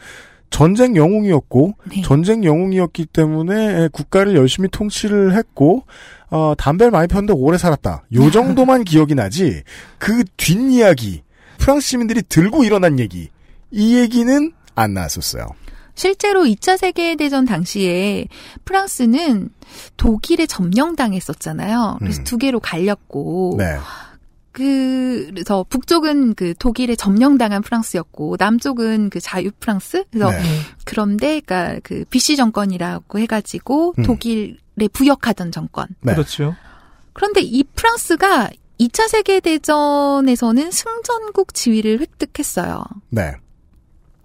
[0.53, 2.03] 전쟁 영웅이었고 네.
[2.03, 5.85] 전쟁 영웅이었기 때문에 국가를 열심히 통치를 했고
[6.31, 8.05] 어, 담배를 많이 폈는데 오래 살았다.
[8.15, 9.63] 요 정도만 기억이 나지
[9.99, 11.25] 그 뒷이야기
[11.59, 13.31] 프랑스 시민들이 들고 일어난 얘기
[13.71, 15.47] 이 얘기는 안 나왔었어요.
[15.95, 18.27] 실제로 2차 세계대전 당시에
[18.65, 19.51] 프랑스는
[19.97, 21.97] 독일에 점령당했었잖아요.
[21.99, 22.25] 그래서 음.
[22.25, 23.77] 두 개로 갈렸고 네.
[24.53, 30.05] 그래서 북쪽은 그 독일에 점령당한 프랑스였고 남쪽은 그 자유 프랑스.
[30.11, 30.43] 그래서 네.
[30.85, 34.05] 그런데 그러니까 그 BC 정권이라고 해가지고 음.
[34.05, 35.89] 독일에 부역하던 정권.
[36.03, 36.13] 네.
[36.13, 36.55] 그렇죠.
[37.15, 42.85] 그런데 이 프랑스가 2차 세계 대전에서는 승전국 지위를 획득했어요.
[43.11, 43.35] 네.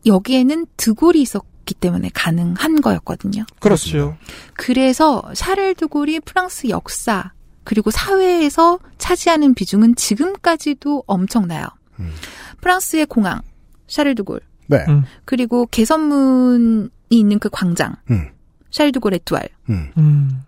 [0.06, 3.46] 여기에는 드골이 있었기 때문에 가능한 거였거든요.
[3.60, 4.18] 그렇습니다.
[4.54, 7.32] 그래서 샤를 드골이 프랑스 역사
[7.68, 11.66] 그리고 사회에서 차지하는 비중은 지금까지도 엄청나요.
[12.00, 12.14] 음.
[12.62, 13.42] 프랑스의 공항
[13.88, 14.86] 샤를 드골 네.
[14.88, 15.04] 음.
[15.26, 18.30] 그리고 개선문이 있는 그 광장 음.
[18.72, 19.92] 샤를 드골 에투알 음.
[19.98, 20.44] 음.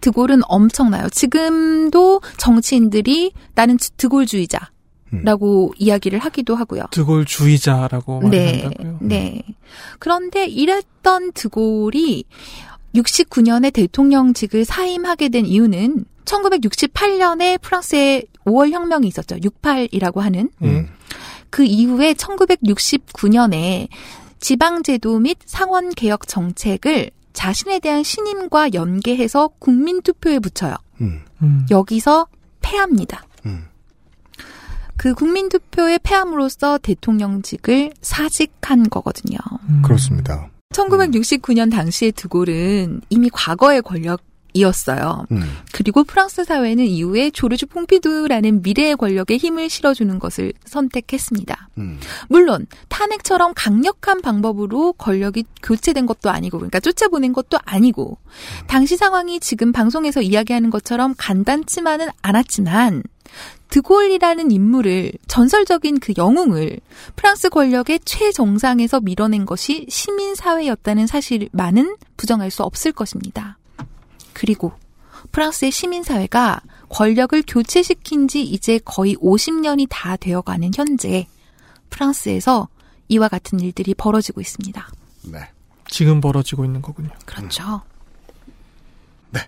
[0.00, 1.10] 드골은 엄청나요.
[1.10, 4.70] 지금도 정치인들이 나는 드골주의자
[5.24, 5.72] 라고 음.
[5.76, 6.84] 이야기를 하기도 하고요.
[6.90, 8.98] 드골 주의자라고 네, 말한다고요.
[9.02, 9.42] 네.
[9.98, 12.24] 그런데 이랬던 드골이
[12.94, 19.36] 69년에 대통령직을 사임하게 된 이유는 1968년에 프랑스에 5월 혁명이 있었죠.
[19.36, 20.50] 68이라고 하는.
[20.62, 20.88] 음.
[21.50, 23.88] 그 이후에 1969년에
[24.40, 30.74] 지방제도 및 상원 개혁 정책을 자신에 대한 신임과 연계해서 국민투표에 붙여요.
[31.00, 31.22] 음.
[31.42, 31.66] 음.
[31.70, 32.26] 여기서
[32.60, 33.24] 패합니다.
[33.46, 33.66] 음.
[34.96, 39.38] 그 국민투표에 패함으로써 대통령직을 사직한 거거든요.
[39.68, 39.82] 음.
[39.82, 40.48] 그렇습니다.
[40.70, 44.22] 1969년 당시의 드골은 이미 과거의 권력
[44.56, 45.26] 이었어요.
[45.30, 45.42] 음.
[45.72, 51.68] 그리고 프랑스 사회는 이후에 조르주 퐁피두라는 미래의 권력에 힘을 실어주는 것을 선택했습니다.
[51.78, 51.98] 음.
[52.28, 58.18] 물론 탄핵처럼 강력한 방법으로 권력이 교체된 것도 아니고 그러니까 쫓아보낸 것도 아니고
[58.66, 63.02] 당시 상황이 지금 방송에서 이야기하는 것처럼 간단치만은 않았지만
[63.68, 66.78] 드골이라는 인물을 전설적인 그 영웅을
[67.16, 73.58] 프랑스 권력의 최정상에서 밀어낸 것이 시민 사회였다는 사실만은 부정할 수 없을 것입니다.
[74.36, 74.72] 그리고
[75.32, 76.60] 프랑스의 시민 사회가
[76.90, 81.26] 권력을 교체시킨 지 이제 거의 50년이 다 되어가는 현재
[81.88, 82.68] 프랑스에서
[83.08, 84.88] 이와 같은 일들이 벌어지고 있습니다.
[85.32, 85.38] 네.
[85.88, 87.08] 지금 벌어지고 있는 거군요.
[87.24, 87.80] 그렇죠.
[89.30, 89.40] 네.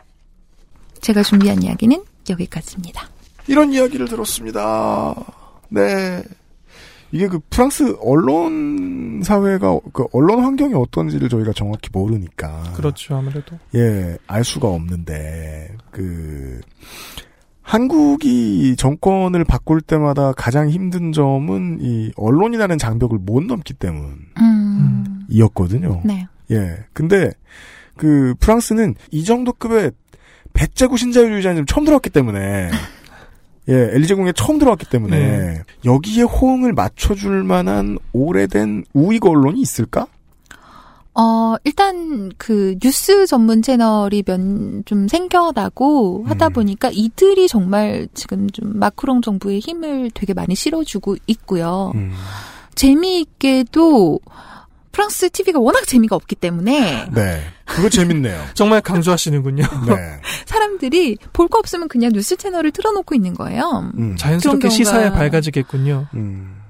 [1.02, 3.10] 제가 준비한 이야기는 여기까지입니다.
[3.46, 5.14] 이런 이야기를 들었습니다.
[5.68, 6.22] 네.
[7.10, 13.58] 이게 그 프랑스 언론 사회가 그 언론 환경이 어떤지를 저희가 정확히 모르니까 그렇죠, 아무래도.
[13.74, 16.60] 예, 알 수가 없는데 그
[17.62, 26.00] 한국이 정권을 바꿀 때마다 가장 힘든 점은 이 언론이라는 장벽을 못 넘기 때문이었거든요.
[26.04, 26.26] 음, 네.
[26.50, 26.78] 예.
[26.94, 27.30] 근데
[27.96, 29.90] 그 프랑스는 이 정도 급의
[30.54, 32.70] 배째구 신자유주의자님 처음 들어왔기 때문에
[33.68, 35.62] 예, 엘리제궁에 처음 들어왔기 때문에 네.
[35.84, 40.06] 여기에 호응을 맞춰줄 만한 오래된 우익 언론이 있을까?
[41.14, 46.52] 어, 일단 그 뉴스 전문 채널이 면좀 생겨나고 하다 음.
[46.52, 51.90] 보니까 이들이 정말 지금 좀 마크롱 정부의 힘을 되게 많이 실어주고 있고요.
[51.96, 52.12] 음.
[52.76, 54.20] 재미있게도
[54.98, 58.46] 프랑스 TV가 워낙 재미가 없기 때문에 네, 그거 재밌네요.
[58.54, 59.62] 정말 강조하시는군요.
[59.86, 63.92] 네, 사람들이 볼 거 없으면 그냥 뉴스 채널을 틀어놓고 있는 거예요.
[63.96, 66.08] 음, 자연스럽게 시사에 밝아지겠군요.
[66.14, 66.60] 음,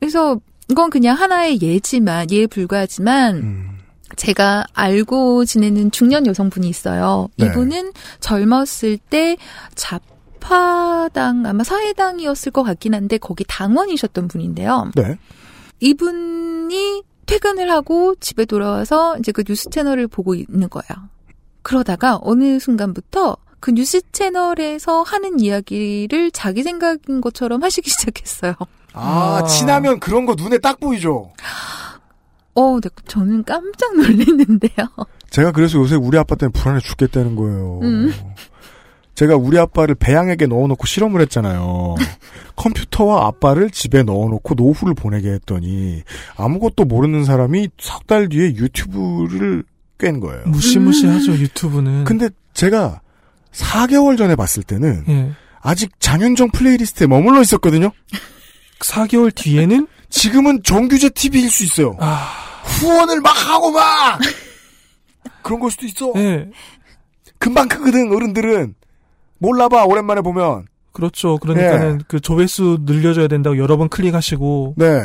[0.00, 3.78] 그래서 이건 그냥 하나의 예지만 예에 불과하지만 음,
[4.16, 7.28] 제가 알고 지내는 중년 여성분이 있어요.
[7.36, 7.46] 네.
[7.46, 9.36] 이분은 젊었을 때
[9.76, 14.90] 좌파당 아마 사회당이었을 것 같긴 한데 거기 당원이셨던 분인데요.
[14.96, 15.16] 네,
[15.78, 21.08] 이분이 퇴근을 하고 집에 돌아와서 이제 그 뉴스 채널을 보고 있는 거예요.
[21.62, 28.54] 그러다가 어느 순간부터 그 뉴스 채널에서 하는 이야기를 자기 생각인 것처럼 하시기 시작했어요.
[28.94, 29.46] 아, 아.
[29.46, 31.30] 친하면 그런 거 눈에 딱 보이죠.
[32.56, 34.88] 어, 네, 저는 깜짝 놀랐는데요.
[35.30, 37.78] 제가 그래서 요새 우리 아빠 때문에 불안해 죽겠다는 거예요.
[37.84, 38.12] 음.
[39.20, 41.94] 제가 우리 아빠를 배양에게 넣어놓고 실험을 했잖아요.
[42.56, 46.02] 컴퓨터와 아빠를 집에 넣어놓고 노후를 보내게 했더니
[46.36, 49.62] 아무것도 모르는 사람이 석 달 뒤에 유튜브를
[49.98, 50.44] 꿰는 거예요.
[50.46, 52.04] 무시무시하죠, 유튜브는.
[52.04, 53.02] 근데 제가
[53.52, 55.32] 4개월 전에 봤을 때는 예.
[55.60, 57.92] 아직 장윤정 playlist에 머물러 있었거든요.
[58.80, 61.94] 4개월 뒤에는 지금은 정규재 TV일 수 있어요.
[62.00, 64.18] 아, 후원을 막 하고 막
[65.42, 66.10] 그런 걸 수도 있어.
[66.16, 66.48] 예.
[67.38, 68.74] 금방 크거든 어른들은
[69.40, 70.66] 몰라봐 오랜만에 보면.
[70.92, 71.38] 그렇죠.
[71.38, 72.04] 그러니까는 예.
[72.08, 75.00] 그 조회수 늘려줘야 된다고 여러 번 클릭하시고 네.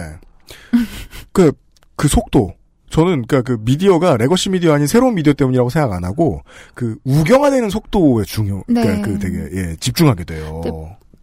[1.31, 1.51] 그,
[1.95, 2.53] 그 속도.
[2.89, 6.43] 저는, 그니까 그 미디어가 legacy 미디어 아닌 새로운 미디어 때문이라고 생각 안 하고,
[6.75, 9.01] 그 우경화되는 속도에 중요, 그니까 네.
[9.01, 10.61] 그 되게, 예, 집중하게 돼요.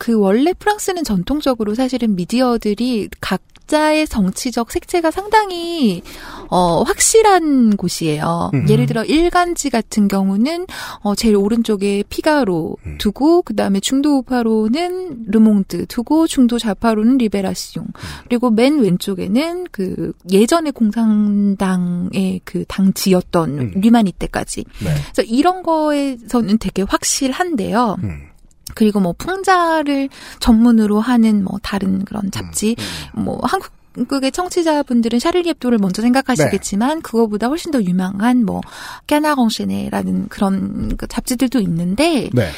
[0.03, 0.13] 네.
[0.13, 6.03] 그 원래 프랑스는 전통적으로 사실은 미디어들이 각자의 정치적 색채가 상당히
[6.49, 8.51] 어 확실한 곳이에요.
[8.53, 8.69] 음.
[8.69, 10.67] 예를 들어 일간지 같은 경우는
[11.03, 17.87] 어 제일 오른쪽에 피가로 두고 그 다음에 중도 우파로는 르몽드 두고 중도 좌파로는 리베라시옹
[18.29, 24.91] 그리고 맨 왼쪽에는 그 예전의 공산당의 그 당지였던 류마니 때까지 네.
[25.13, 27.99] 그래서 이런 거에서는 되게 확실한데요.
[28.03, 28.32] 음.
[28.75, 30.09] 그리고 뭐 풍자를
[30.41, 32.77] 전문으로 하는 뭐 다른 그런 잡지,
[33.15, 38.61] 뭐 한국의 청취자분들은 샤를리 앱도를 먼저 생각하시겠지만 그거보다 훨씬 더 유명한 뭐
[39.07, 42.51] 까나건시네라는 그런 그 잡지들도 있는데 네.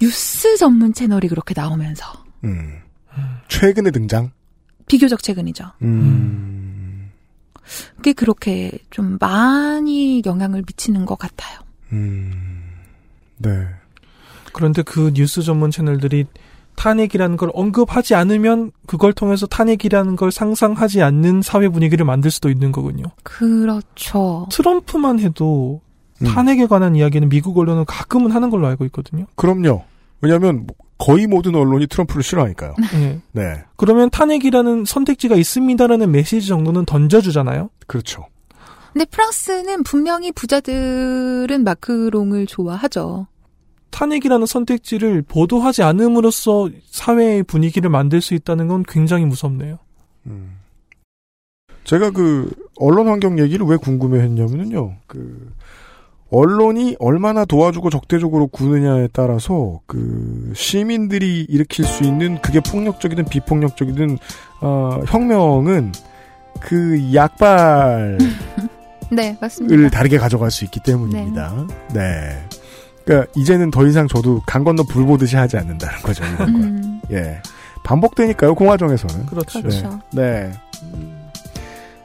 [0.00, 2.04] 뉴스 전문 채널이 그렇게 나오면서
[2.44, 2.80] 음.
[3.48, 4.30] 최근에 등장.
[4.86, 5.64] 비교적 최근이죠.
[5.82, 7.10] 음.
[7.96, 11.58] 그게 그렇게 좀 많이 영향을 미치는 것 같아요.
[13.38, 13.50] 네.
[14.56, 16.24] 그런데 그 뉴스 전문 채널들이
[16.76, 22.72] 탄핵이라는 걸 언급하지 않으면 그걸 통해서 탄핵이라는 걸 상상하지 않는 사회 분위기를 만들 수도 있는
[22.72, 23.04] 거군요.
[23.22, 24.46] 그렇죠.
[24.50, 25.82] 트럼프만 해도
[26.22, 26.26] 음.
[26.26, 29.26] 탄핵에 관한 이야기는 미국 언론은 가끔은 하는 걸로 알고 있거든요.
[29.34, 29.84] 그럼요.
[30.22, 32.76] 왜냐하면 거의 모든 언론이 트럼프를 싫어하니까요.
[32.96, 33.20] 네.
[33.32, 33.64] 네.
[33.76, 37.68] 그러면 탄핵이라는 선택지가 있습니다라는 메시지 정도는 던져주잖아요.
[37.86, 38.26] 그렇죠.
[38.94, 43.26] 근데 프랑스는 분명히 부자들은 마크롱을 좋아하죠.
[43.90, 49.78] 탄핵이라는 선택지를 보도하지 않음으로써 사회의 분위기를 만들 수 있다는 건 굉장히 무섭네요.
[51.84, 54.96] 제가 그 언론 환경 얘기를 왜 궁금해했냐면요.
[55.06, 55.52] 그
[56.30, 64.18] 언론이 얼마나 도와주고 적대적으로 구느냐에 따라서 그 시민들이 일으킬 수 있는 그게 폭력적이든 비폭력적이든
[64.60, 65.92] 어, 혁명은
[66.60, 68.18] 그 약발을
[69.12, 69.88] 네, 맞습니다.
[69.90, 71.66] 다르게 가져갈 수 있기 때문입니다.
[71.94, 72.44] 네.
[73.06, 76.24] 그러니까 이제는 더 이상 저도 강 건너 불 보듯이 하지 않는다는 거죠.
[76.24, 76.48] 이런 걸.
[76.48, 77.40] 음, 예.
[77.84, 79.26] 반복되니까요, 공화정에서는.
[79.26, 79.62] 그렇죠.
[79.62, 80.00] 그렇죠.
[80.12, 80.50] 네.
[80.50, 80.52] 네.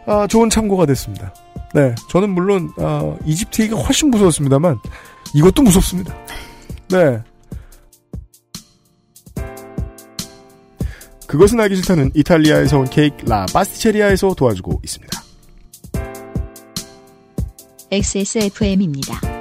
[0.05, 1.33] 아, 좋은 참고가 됐습니다.
[1.73, 1.95] 네.
[2.07, 4.77] 저는 물론, 아, 이집트 얘기가 훨씬 무서웠습니다만,
[5.33, 6.15] 이것도 무섭습니다.
[6.89, 7.19] 네.
[11.25, 15.21] 그것은 알기 싫다는 이탈리아에서 온 케이크 라 파스티체리아에서 도와주고 있습니다.
[17.89, 19.40] XSFM입니다.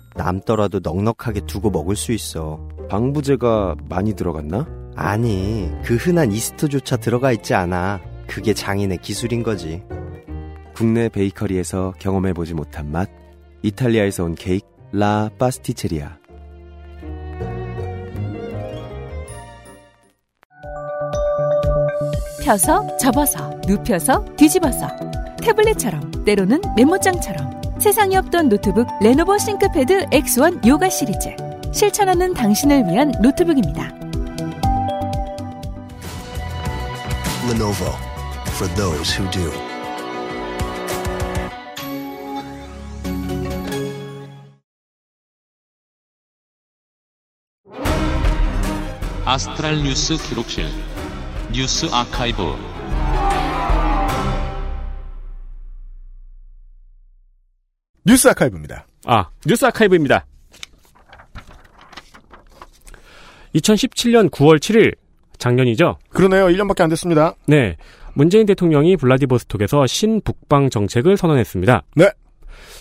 [0.15, 2.67] 남더라도 넉넉하게 두고 먹을 수 있어.
[2.89, 4.67] 방부제가 많이 들어갔나?
[4.95, 8.01] 아니, 그 흔한 이스트조차 들어가 있지 않아.
[8.27, 9.83] 그게 장인의 기술인 거지.
[10.75, 13.09] 국내 베이커리에서 경험해보지 못한 맛.
[13.61, 16.17] 이탈리아에서 온 케이크 라 파스티체리아.
[22.43, 24.87] 펴서 접어서 눕혀서 뒤집어서
[25.41, 31.35] 태블릿처럼 때로는 메모장처럼 세상에 없던 노트북 레노버 싱크패드 X1 요가 시리즈
[31.73, 33.91] 실천하는 당신을 위한 노트북입니다.
[37.49, 37.97] Lenovo
[38.49, 39.51] for those who do.
[49.25, 50.67] 아스트랄 뉴스 기록실
[51.51, 52.70] 뉴스 아카이브
[58.05, 58.85] 뉴스 아카이브입니다.
[59.05, 60.25] 아, 뉴스 아카이브입니다.
[63.55, 64.95] 2017년 9월 7일,
[65.37, 65.97] 작년이죠?
[66.09, 66.45] 그러네요.
[66.47, 67.35] 1년밖에 안 됐습니다.
[67.47, 67.77] 네.
[68.13, 71.83] 문재인 대통령이 블라디보스톡에서 신북방 정책을 선언했습니다.
[71.95, 72.09] 네.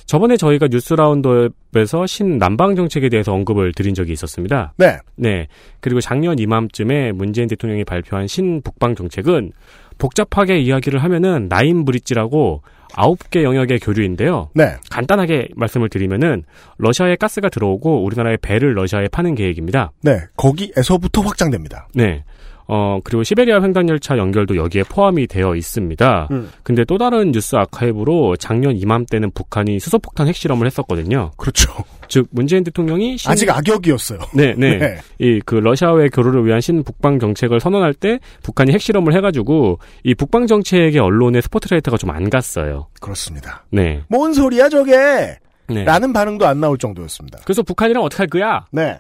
[0.07, 4.75] 저번에 저희가 뉴스 라운드업에서 신남방 정책에 대해서 언급을 드린 적이 있었습니다.
[4.77, 4.99] 네.
[5.17, 5.47] 네.
[5.81, 9.53] 그리고 작년 이맘쯤에 문재인 대통령이 발표한 신북방 정책은
[9.99, 12.63] 복잡하게 이야기를 하면은 나인 브릿지라고
[12.95, 14.51] 아홉 개 영역의 교류인데요.
[14.55, 14.75] 네.
[14.91, 16.45] 간단하게 말씀을 드리면은
[16.79, 19.93] 러시아에 가스가 들어오고 우리나라의 배를 러시아에 파는 계획입니다.
[20.03, 20.21] 네.
[20.37, 21.89] 거기에서부터 확장됩니다.
[21.95, 22.25] 네.
[22.73, 26.29] 어, 그리고 시베리아 횡단 열차 연결도 여기에 포함이 되어 있습니다.
[26.31, 26.51] 음.
[26.63, 31.33] 근데 또 다른 뉴스 아카이브로 작년 이맘때는 북한이 수소폭탄 핵실험을 했었거든요.
[31.37, 31.73] 그렇죠.
[32.09, 34.19] 즉 문재인 대통령이 신- 아직 악역이었어요.
[34.35, 34.79] 네, 네.
[34.79, 34.99] 네.
[35.19, 40.99] 이 그 러시아와의 교류를 위한 신북방 정책을 선언할 때 북한이 핵실험을 해가지고 이 북방 정책의
[40.99, 42.87] 언론의 스포트라이트가 좀 안 갔어요.
[43.01, 43.65] 그렇습니다.
[43.71, 44.03] 네.
[44.09, 45.39] 뭔 소리야 저게?
[45.69, 45.85] 네.
[45.85, 47.39] 라는 반응도 안 나올 정도였습니다.
[47.45, 48.65] 그래서 북한이랑 어떻게 할 거야?
[48.73, 48.99] 네.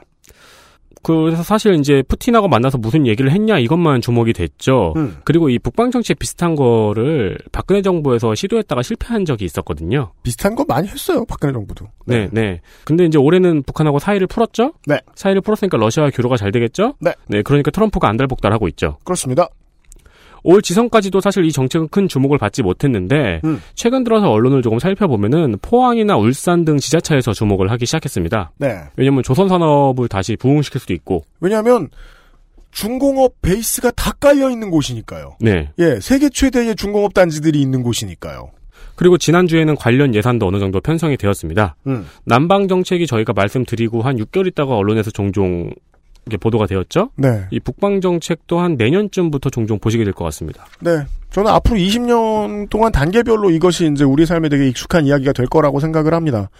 [1.02, 4.92] 그래서 사실 이제 푸틴하고 만나서 무슨 얘기를 했냐 이것만 주목이 됐죠.
[4.96, 5.16] 음.
[5.24, 10.12] 그리고 이 북방 정책 비슷한 거를 박근혜 정부에서 시도했다가 실패한 적이 있었거든요.
[10.22, 11.24] 비슷한 거 많이 했어요.
[11.26, 11.86] 박근혜 정부도.
[12.06, 12.60] 네, 네.
[12.84, 14.72] 근데 이제 올해는 북한하고 사이를 풀었죠?
[14.86, 14.98] 네.
[15.14, 16.94] 사이를 풀었으니까 러시아와 교류가 잘 되겠죠?
[17.00, 17.12] 네.
[17.42, 18.98] 그러니까 트럼프가 안달복달하고 있죠.
[19.04, 19.48] 그렇습니다.
[20.42, 23.60] 올 지선까지도 사실 이 정책은 큰 주목을 받지 못했는데 음.
[23.74, 28.52] 최근 들어서 언론을 조금 살펴보면은 포항이나 울산 등 지자체에서 주목을 하기 시작했습니다.
[28.58, 28.80] 네.
[28.96, 31.24] 왜냐면 조선 산업을 다시 부흥시킬 수도 있고.
[31.40, 31.88] 왜냐하면
[32.70, 35.36] 중공업 베이스가 다 깔려 있는 곳이니까요.
[35.40, 35.70] 네.
[35.78, 38.50] 예, 세계 최대의 중공업 단지들이 있는 곳이니까요.
[38.94, 41.74] 그리고 지난주에는 관련 예산도 어느 정도 편성이 되었습니다.
[41.86, 42.06] 음.
[42.24, 45.70] 남방 정책이 저희가 말씀드리고 한 6개월 있다가 언론에서 종종
[46.26, 47.10] 이게 보도가 되었죠.
[47.16, 47.46] 네.
[47.50, 50.66] 이 북방 정책도 한 내년쯤부터 종종 보시게 될 것 같습니다.
[50.80, 51.04] 네.
[51.30, 56.12] 저는 앞으로 20년 동안 단계별로 이것이 이제 우리 삶에 되게 익숙한 이야기가 될 거라고 생각을
[56.14, 56.50] 합니다.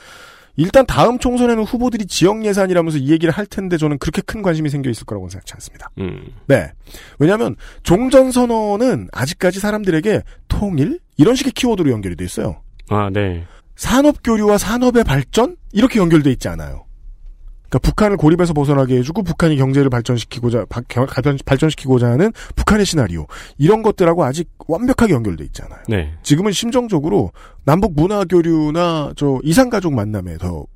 [0.57, 4.91] 일단 다음 총선에는 후보들이 지역 예산이라면서 이 얘기를 할 텐데 저는 그렇게 큰 관심이 생겨
[4.91, 5.91] 있을 거라고 생각지 않습니다.
[5.99, 6.27] 음.
[6.47, 6.73] 네.
[7.19, 12.61] 왜냐하면 종전 선언은 아직까지 사람들에게 통일 이런 식의 키워드로 연결이 돼 있어요.
[12.89, 13.45] 아, 네.
[13.77, 16.85] 산업 교류와 산업의 발전 이렇게 연결돼 있지 않아요.
[17.71, 20.67] 그러니까 북한을 고립에서 벗어나게 해주고 북한이 경제를 발전시키고자
[21.47, 23.27] 발전시키고자 하는 북한의 시나리오
[23.59, 25.79] 이런 것들하고 아직 완벽하게 연결돼 있잖아요.
[25.89, 26.13] 네.
[26.23, 27.31] 지금은 심정적으로
[27.65, 30.67] 남북 문화 교류나 저 이상 가족 만남에 더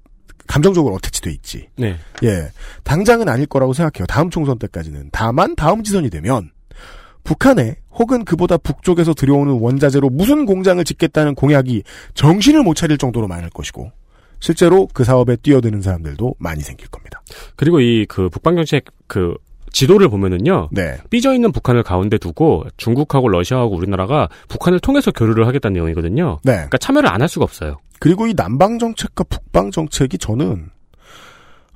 [0.47, 1.68] 감정적으로 어태치돼 있지.
[1.76, 1.97] 네.
[2.22, 2.51] 예,
[2.84, 4.07] 당장은 아닐 거라고 생각해요.
[4.07, 5.09] 다음 총선 때까지는.
[5.11, 6.51] 다만 다음 지선이 되면
[7.24, 11.82] 북한에 혹은 그보다 북쪽에서 들여오는 원자재로 무슨 공장을 짓겠다는 공약이
[12.12, 13.90] 정신을 못 차릴 정도로 많을 것이고
[14.45, 17.22] 실제로 그 사업에 뛰어드는 사람들도 많이 생길 겁니다.
[17.57, 19.34] 그리고 이 그 북방 정책 그
[19.72, 20.68] 지도를 보면은요.
[20.70, 20.99] 네.
[21.09, 26.40] 삐져 있는 북한을 가운데 두고 중국하고 러시아하고 우리나라가 북한을 통해서 교류를 하겠다는 내용이거든요.
[26.42, 26.53] 네.
[26.53, 27.78] 그러니까 참여를 안 할 수가 없어요.
[28.01, 30.68] 그리고 이 남방 정책과 북방 정책이 저는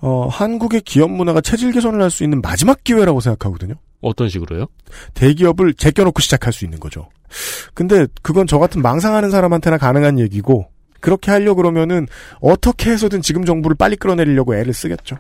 [0.01, 3.75] 어, 한국의 기업 문화가 체질 개선을 할 수 있는 마지막 기회라고 생각하거든요.
[4.03, 4.67] 어떤 식으로요?
[5.15, 7.09] 대기업을 제껴놓고 시작할 수 있는 거죠.
[7.73, 10.69] 근데 그건 저 같은 망상하는 사람한테나 가능한 얘기고
[11.01, 12.07] 그렇게 하려 그러면은
[12.41, 15.17] 어떻게 해서든 지금 정부를 빨리 끌어내리려고 애를 쓰겠죠.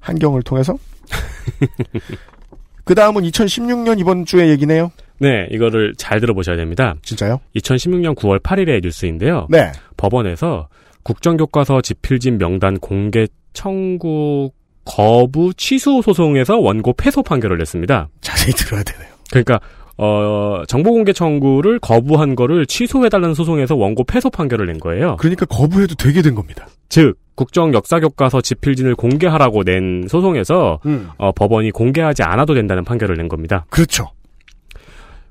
[0.00, 0.78] 한경을 통해서.
[2.84, 4.92] 그 다음은 2016년 이번 주의 얘기네요.
[5.18, 6.94] 네, 이거를 잘 들어보셔야 됩니다.
[7.02, 7.40] 진짜요?
[7.56, 9.46] 2016년 9월 8일의 뉴스인데요.
[9.50, 9.72] 네.
[9.96, 10.68] 법원에서
[11.02, 14.50] 국정교과서 집필진 명단 공개 청구
[14.84, 18.08] 거부 취소 소송에서 원고 패소 판결을 냈습니다.
[18.20, 19.08] 자세히 들어야 되네요.
[19.30, 19.60] 그러니까
[19.98, 25.16] 어, 정보 공개 청구를 거부한 거를 취소해달라는 소송에서 원고 패소 판결을 낸 거예요.
[25.18, 26.66] 그러니까 거부해도 되게 된 겁니다.
[26.88, 31.08] 즉 국정 역사 교과서 집필진을 공개하라고 낸 소송에서 음.
[31.16, 33.66] 어, 법원이 공개하지 않아도 된다는 판결을 낸 겁니다.
[33.70, 34.10] 그렇죠.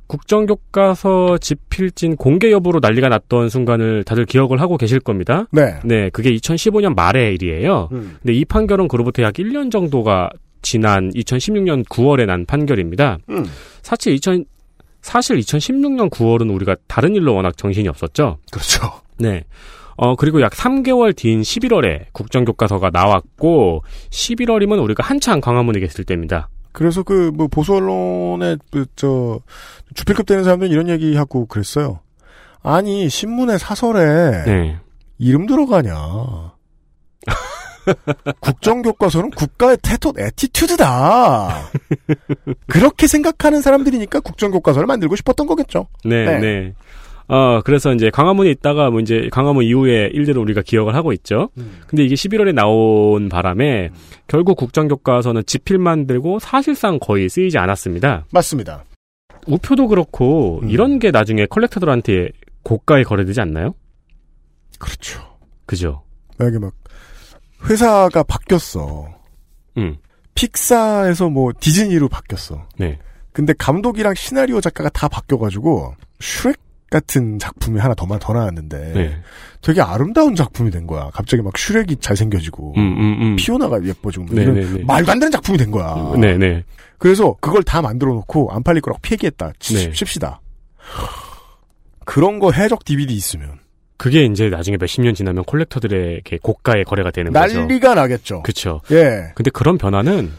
[0.08, 5.48] 국정교과서 집필진 공개 여부로 난리가 났던 순간을 다들 기억을 하고 계실 겁니다.
[5.52, 5.80] 네.
[5.84, 7.90] 네, 그게 2015년 말의 일이에요.
[7.92, 8.18] 음.
[8.22, 10.30] 근데 이 판결은 그로부터 약 1년 정도가
[10.62, 13.18] 지난 2016년 9월에 난 판결입니다.
[13.30, 13.46] 음.
[13.82, 14.46] 사실 2000
[15.06, 18.40] 사실 2016년 9월은 우리가 다른 일로 워낙 정신이 없었죠.
[18.52, 18.92] 그렇죠.
[19.20, 19.44] 네.
[19.98, 26.50] 어, 그리고 약 3개월 뒤인 11월에 국정교과서가 나왔고, 11월이면 우리가 한창 광화문에 계실 때입니다.
[26.72, 29.40] 그래서 그 뭐 보수 언론에 그 저
[29.94, 32.00] 주필급 되는 사람들은 이런 얘기 하고 그랬어요.
[32.64, 34.80] 아니 신문에 사설에 네.
[35.20, 36.55] 이름 들어가냐.
[38.40, 41.70] 국정교과서는 국가의 태도, 에티튜드다.
[42.68, 45.88] 그렇게 생각하는 사람들이니까 국정교과서를 만들고 싶었던 거겠죠.
[46.04, 46.40] 네, 네.
[46.40, 46.74] 네.
[47.28, 51.50] 어, 그래서 이제 강화문에 있다가 뭐 이제 강화문 이후에 일들을 우리가 기억을 하고 있죠.
[51.88, 53.90] 근데 이게 11월에 나온 바람에
[54.28, 58.26] 결국 국정교과서는 지필 만 들고 사실상 거의 쓰이지 않았습니다.
[58.32, 58.84] 맞습니다.
[59.48, 62.30] 우표도 그렇고 이런 게 나중에 컬렉터들한테
[62.64, 63.74] 고가에 거래되지 않나요?
[64.80, 65.22] 그렇죠.
[65.66, 66.04] 그죠.
[66.38, 66.74] 만약에 막
[67.70, 69.08] 회사가 바뀌었어.
[69.78, 69.98] 음.
[70.36, 72.68] 픽사에서 뭐 디즈니로 바뀌었어.
[72.78, 73.00] 네.
[73.32, 76.58] 근데 감독이랑 시나리오 작가가 다 바뀌어가지고 슈렉
[76.90, 79.18] 같은 작품이 하나 더만 더 나왔는데 네.
[79.62, 81.10] 되게 아름다운 작품이 된 거야.
[81.14, 83.36] 갑자기 막 슈렉이 잘생겨지고 음, 음, 음.
[83.38, 84.84] 피오나가 예뻐지고 뭐 네, 이런 네, 네.
[84.84, 86.14] 말도 안 되는 작품이 된 거야.
[86.18, 86.64] 네, 네.
[86.98, 89.52] 그래서 그걸 다 만들어 놓고 안 팔릴 거라고 폐기했다.
[89.60, 89.92] 치- 네.
[89.92, 90.40] 칩시다.
[92.06, 93.60] 그런 거 해적 DVD 있으면
[93.98, 97.60] 그게 이제 나중에 몇십 년 지나면 콜렉터들에게 고가의 거래가 되는 거죠.
[97.60, 98.44] 난리가 나겠죠.
[98.44, 98.82] 그렇죠.
[98.92, 99.32] 예.
[99.36, 100.32] 근데 그런 변화는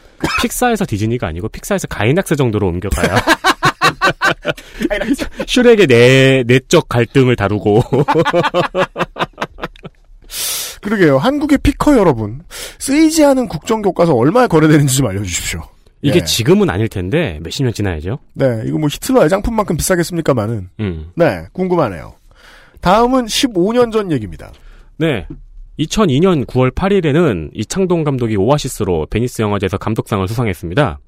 [0.43, 3.17] 픽사에서 디즈니가 아니고 픽사에서 가이낙스 정도로 옮겨가야
[5.47, 7.83] 슈렉의 내 내적 갈등을 다루고
[10.83, 11.19] 그러게요.
[11.19, 12.43] 한국의 picker 여러분,
[12.79, 15.61] 쓰이지 않은 국정 교과서 얼마에 거래되는지 좀 알려주십시오.
[16.03, 16.25] 이게 예.
[16.25, 18.21] 지금은 아닐 텐데 몇십 년 지나야죠.
[18.35, 20.69] 네, 이거 뭐 히틀러 애장품만큼 비싸겠습니까마는.
[20.79, 21.11] 음.
[21.17, 22.15] 네, 궁금하네요.
[22.81, 24.53] 다음은 15년 전 얘기입니다.
[24.99, 25.27] 네.
[25.79, 30.99] 2002년 9월 8일에는 이창동 감독이 오아시스로 베니스 영화제에서 감독상을 수상했습니다.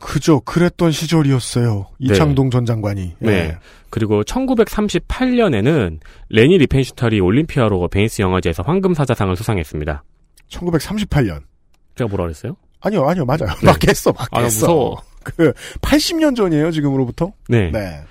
[0.00, 1.86] 그저 그랬던 시절이었어요.
[1.98, 3.14] 이창동 전 장관이.
[3.22, 3.26] 예.
[3.26, 3.56] 네.
[3.90, 5.98] 그리고 1938년에는
[6.30, 10.02] 레니 리펜슈탈이 올림피아로 베니스 영화제에서 황금사자상을 수상했습니다.
[10.50, 11.42] 1938년.
[11.96, 12.56] 제가 뭐라 그랬어요?
[12.80, 13.54] 아니요, 아니요, 맞아요.
[13.60, 13.66] 네.
[13.66, 14.66] 맞겠어, 아, 맞겠어.
[14.66, 15.02] 무서워.
[15.22, 17.32] 그 80년 전이에요, 지금으로부터.
[17.48, 17.70] 네.
[17.70, 18.02] 네.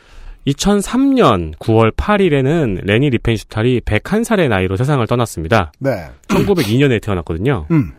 [0.48, 5.72] 2003년 9월 8일에는 레니 리펜슈탈이 101살의 나이로 세상을 떠났습니다.
[5.80, 6.08] 네.
[6.28, 7.68] 1902년에 태어났거든요.
[7.72, 7.94] 음.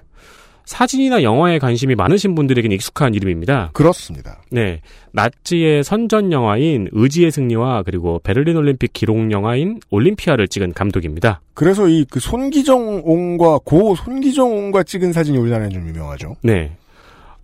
[0.67, 3.71] 사진이나 영화에 관심이 많으신 분들에게는 익숙한 이름입니다.
[3.75, 4.41] 그렇습니다.
[4.51, 4.81] 네.
[5.13, 11.43] 나치의 선전 영화인 의지의 승리와 그리고 베를린 올림픽 기록 영화인 올림피아를 찍은 감독입니다.
[11.53, 16.37] 그래서 이 그 손기정 옹과 고 손기정 옹과 찍은 사진이 우리나라에 좀 유명하죠.
[16.43, 16.73] 네.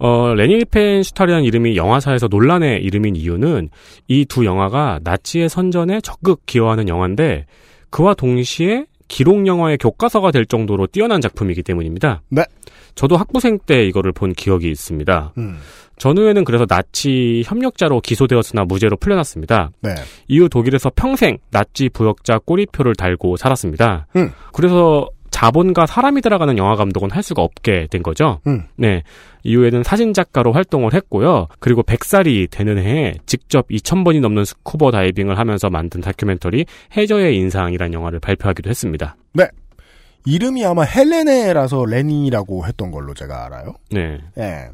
[0.01, 3.69] 어, 레니 리펜슈탈이라는 이름이 영화사에서 논란의 이름인 이유는
[4.09, 7.47] 이 두 영화가 나치의 선전에 적극 기여하는 영화인데
[7.91, 12.23] 그와 동시에 기록 영화의 교과서가 될 정도로 뛰어난 작품이기 때문입니다.
[12.29, 12.45] 네.
[12.95, 15.33] 저도 학부생 때 이거를 본 기억이 있습니다.
[15.39, 15.59] 음.
[15.99, 19.71] 전후에는 그래서 나치 협력자로 기소되었으나 무죄로 풀려났습니다.
[19.83, 19.95] 네.
[20.29, 24.07] 이후 독일에서 평생 나치 부역자 꼬리표를 달고 살았습니다.
[24.17, 24.31] 음.
[24.53, 25.09] 그래서
[25.41, 28.41] 자본과 사람이 들어가는 영화 감독은 할 수가 없게 된 거죠.
[28.47, 28.65] 음.
[28.77, 29.03] 네.
[29.43, 31.47] 이후에는 사진 작가로 활동을 했고요.
[31.61, 38.21] 그리고 100살이 되는 해에 직접 2,000번이 넘는 스쿠버 다이빙을 하면서 만든 다큐멘터리 해저의 인상이라는 영화를
[38.21, 39.17] 발표하기도 했습니다.
[39.33, 39.49] 네.
[40.27, 43.73] 이름이 아마 헬레네라서 레니라고 했던 걸로 제가 알아요.
[43.91, 44.19] 네.
[44.37, 44.69] 예.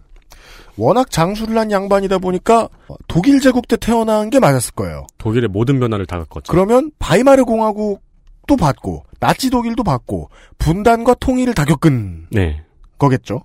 [0.76, 2.68] 워낙 장수를 한 양반이다 보니까
[3.06, 5.06] 독일 제국 때 태어난 게 맞았을 거예요.
[5.18, 6.52] 독일의 모든 변화를 다 겪었죠.
[6.52, 8.05] 그러면 바이마르 공화국
[8.46, 12.62] 도 받고 나치 독일도 받고 분단과 통일을 다 겪은 네.
[12.98, 13.42] 거겠죠.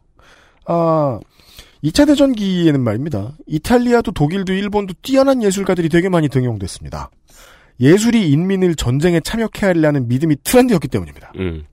[0.66, 1.20] 아,
[1.84, 3.34] 2차 대전기에는 말입니다.
[3.48, 7.10] 이탈리아도 독일도 일본도 뛰어난 예술가들이 되게 많이 등용됐습니다.
[7.80, 11.32] 예술이 인민을 전쟁에 참여케 하려는 믿음이 트렌드였기 때문입니다.
[11.38, 11.66] 음.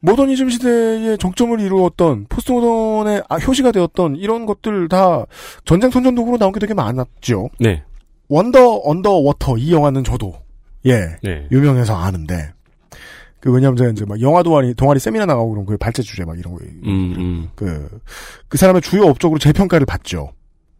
[0.00, 5.26] 모더니즘 시대의 정점을 이루었던 포스트모던의 아, 효시가 되었던 이런 것들 다
[5.64, 7.50] 전쟁 선전도구로 나온 게 되게 많았죠.
[7.60, 7.84] 네.
[8.28, 10.34] Wonder Under Water 이 영화는 저도
[10.86, 11.46] 예 네.
[11.52, 12.52] 유명해서 아는데
[13.42, 16.38] 그 왜냐하면 제가 이제 막 영화 동아리 동아리 세미나 나가고 그런 그 발제 주제 막
[16.38, 17.48] 이런 거 음, 음.
[17.56, 17.88] 그,
[18.46, 20.32] 그 사람의 주요 업적으로 재평가를 받죠.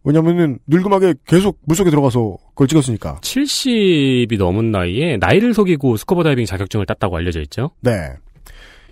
[0.05, 3.19] 왜냐면은 늘그막하게 계속 물속에 들어가서 그걸 찍었으니까.
[3.19, 7.71] 70이 넘은 나이에 나이를 속이고 스쿠버 다이빙 자격증을 땄다고 알려져 있죠.
[7.81, 8.13] 네.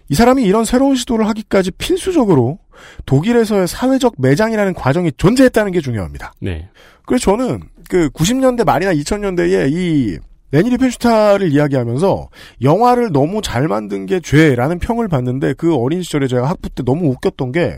[0.09, 2.59] 이 사람이 이런 새로운 시도를 하기까지 필수적으로
[3.05, 6.33] 독일에서의 사회적 매장이라는 과정이 존재했다는 게 중요합니다.
[6.41, 6.67] 네.
[7.05, 10.17] 그래서 저는 그 90년대 말이나 2000년대에 이
[10.51, 12.29] 레니 리펜슈탈을 이야기하면서
[12.61, 17.09] 영화를 너무 잘 만든 게 죄라는 평을 받는데 그 어린 시절에 제가 학부 때 너무
[17.09, 17.77] 웃겼던 게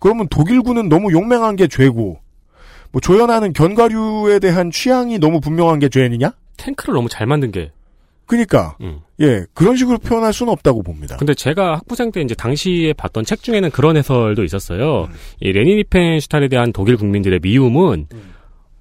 [0.00, 2.18] 그러면 독일군은 너무 용맹한 게 죄고
[2.92, 6.32] 뭐 조연하는 견과류에 대한 취향이 너무 분명한 게 죄느냐?
[6.56, 7.72] 탱크를 너무 잘 만든 게.
[8.26, 9.00] 그니까 음.
[9.20, 11.16] 예 그런 식으로 표현할 수는 없다고 봅니다.
[11.18, 14.44] 근데 제가 학부생 때 이제 당시에 봤던 책 중에는 그런 해설도 음.
[14.44, 15.08] 있었어요.
[15.40, 18.33] 이 레니 리펜슈탈에 대한 독일 국민들의 미움은 음.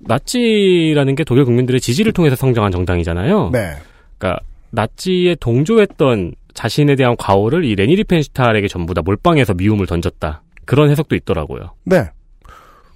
[0.05, 3.49] 나치라는 게 독일 국민들의 지지를 통해서 성장한 정당이잖아요.
[3.51, 3.73] 네.
[4.17, 10.41] 그러니까 나치에 동조했던 자신에 대한 과오를 이 레니 리펜슈탈에게 전부 다 몰빵해서 미움을 던졌다.
[10.65, 11.71] 그런 해석도 있더라고요.
[11.83, 12.09] 네.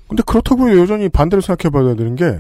[0.07, 2.39] 근데 그렇다고 여전히 반대로 생각해 봐야 되는 게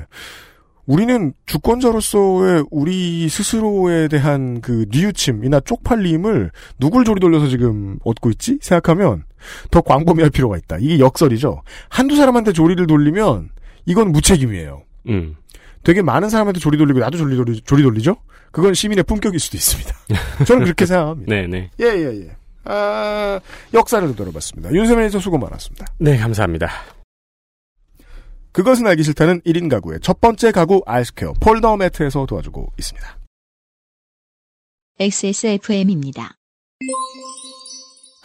[0.85, 8.57] 우리는 주권자로서의 우리 스스로에 대한 그 뉘우침이나 쪽팔림을 누굴 조리 돌려서 지금 얻고 있지?
[8.61, 9.25] 생각하면
[9.69, 10.77] 더 광범위할 필요가 있다.
[10.79, 11.61] 이게 역설이죠.
[11.89, 13.49] 한두 사람한테 조리를 돌리면
[13.87, 14.83] 이건 무책임이에요.
[15.07, 15.35] 음.
[15.83, 18.17] 되게 많은 사람한테 조리 돌리고 나도 조리, 돌리, 조리 돌리죠?
[18.51, 19.95] 그건 시민의 품격일 수도 있습니다.
[20.45, 21.33] 저는 그렇게 생각합니다.
[21.33, 21.71] 네네.
[21.79, 22.35] 예, 예, 예.
[22.65, 23.39] 아,
[23.73, 24.73] 역사를 되돌아봤습니다.
[24.73, 25.85] 윤세민 에서 수고 많았습니다.
[25.99, 26.69] 네, 감사합니다.
[28.51, 33.17] 그것은 알기 싫다는 1인 가구의 첫 번째 가구 아이스케어 폴더 매트에서 도와주고 있습니다.
[34.99, 36.35] XSFM입니다.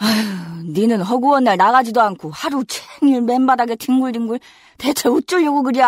[0.03, 4.39] 아휴, 니는 허구한 날 나가지도 않고 하루 종일 맨바닥에 뒹굴뒹굴
[4.77, 5.81] 대체 어쩌려고 그래?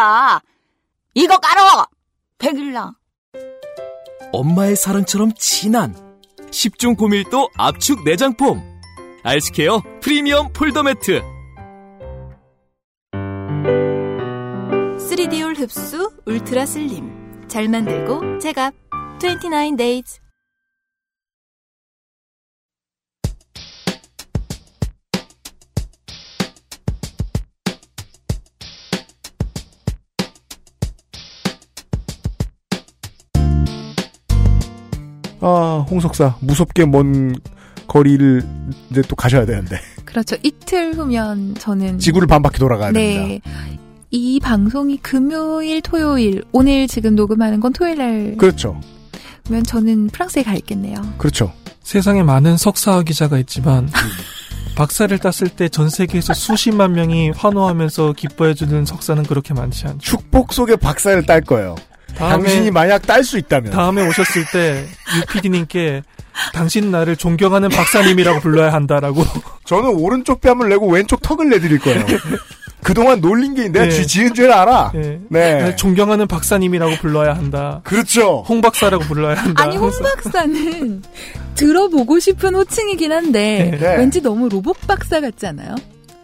[1.14, 1.86] 이거 깔어!
[2.38, 2.94] 백일랑.
[4.32, 5.96] 엄마의 사랑처럼 진한
[6.52, 8.62] 10중 고밀도 압축 내장폼
[9.24, 11.22] 알스케어 프리미엄 폴더 매트
[15.00, 18.74] 3D올 흡수 울트라 슬림 잘 만들고 제갑
[19.20, 20.20] 29 days
[35.48, 37.36] 아, 홍석사 무섭게 먼
[37.88, 38.42] 거리를
[38.90, 40.36] 이제 또 가셔야 되는데 그렇죠.
[40.42, 43.14] 이틀 후면 저는 지구를 반바퀴 돌아가야 네.
[43.44, 43.50] 됩니다.
[44.10, 48.36] 이 방송이 금요일, 토요일, 오늘 지금 녹음하는 건 토요일 날.
[48.38, 48.80] 그렇죠.
[49.44, 50.96] 그러면 저는 프랑스에 가 있겠네요.
[51.20, 51.52] 그렇죠.
[51.84, 53.88] 세상에 많은 석사 기자가 있지만
[54.76, 60.00] 박사를 땄을 때 전 세계에서 수십만 명이 환호하면서 기뻐해주는 석사는 그렇게 많지 않죠.
[60.00, 61.76] 축복 속에 박사를 딸 거예요.
[62.16, 64.86] 다음에- 당신이 만약 딸 수 있다면 다음에 오셨을 때
[65.18, 66.04] 유피디님께
[66.54, 69.24] 당신 나를 존경하는 박사님이라고 불러야 한다라고.
[69.66, 72.04] 저는 오른쪽 뺨을 내고 왼쪽 턱을 내드릴 거예요.
[72.84, 73.92] 그동안 놀린 게 내가 네.
[73.92, 74.92] 쥐 지은 줄 알아.
[74.94, 75.20] 네.
[75.30, 75.76] 네.
[75.76, 77.82] 존경하는 박사님이라고 불러야 한다.
[77.84, 78.44] 그렇죠.
[78.48, 79.64] 홍 박사라고 불러야 한다.
[79.64, 81.02] 아니 홍 박사는
[81.56, 83.96] 들어보고 싶은 호칭이긴 한데 네.
[83.98, 85.74] 왠지 너무 로봇 박사 같지 않아요?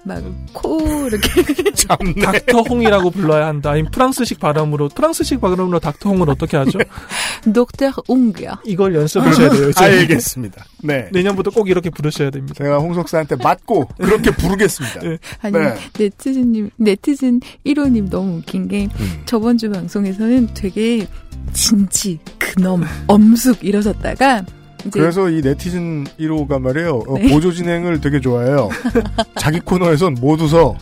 [0.06, 0.22] 막
[0.54, 1.30] 코 이렇게
[2.22, 3.72] 닥터 홍이라고 불러야 한다.
[3.72, 6.80] 아니면 프랑스식 발음으로 프랑스식 발음으로 닥터 홍을 어떻게 하죠?
[7.54, 8.58] 독터 옹이요.
[8.66, 9.70] 이걸 연습하셔야 돼요.
[9.70, 9.84] 이제.
[9.84, 10.66] 알겠습니다.
[10.84, 11.10] 네.
[11.12, 12.54] 내년부터 꼭 이렇게 부르셔야 됩니다.
[12.58, 15.00] 제가 홍석사한테 맞고 그렇게 부르겠습니다.
[15.42, 15.76] 아니 네.
[15.98, 19.22] 네티즌님 네티즌 1호님 너무 웃긴 게 음.
[19.26, 21.08] 저번 주 방송에서는 되게
[21.54, 24.46] 진지 근엄 엄숙 이러셨다가
[24.90, 27.04] 그래서 이 네티즌 1호가 말이에요.
[27.08, 27.30] 어, 네.
[27.30, 28.70] 보조 진행을 되게 좋아해요.
[29.38, 30.76] 자기 코너에선 못 웃어.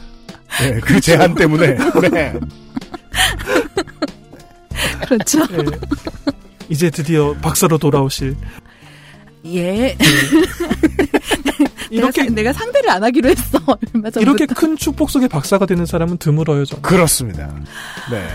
[0.61, 1.77] 네, 그 제한 때문에.
[2.11, 2.33] 네.
[5.07, 5.39] 그렇죠.
[5.51, 5.65] 예.
[6.69, 8.35] 이제 드디어 박사로 돌아오실.
[9.45, 9.97] 예.
[11.89, 13.57] 이렇게- 내가, 상- 내가 상대를 안 하기로 했어.
[13.65, 14.21] 얼마 전부터.
[14.21, 16.79] 이렇게 큰 축복 속에 박사가 되는 사람은 드물어요, 저.
[16.81, 17.47] 그렇습니다.
[18.11, 18.27] 네.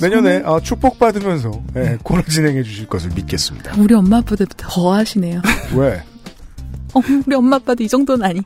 [0.00, 3.74] 내년에 어, 축복받으면서 네, 코너 진행해 주실 것을 믿겠습니다.
[3.78, 5.42] 우리 엄마 아빠도 더 하시네요.
[5.76, 6.02] 왜?
[6.94, 8.42] 어, 우리 엄마 아빠도 이 정도는 아니야.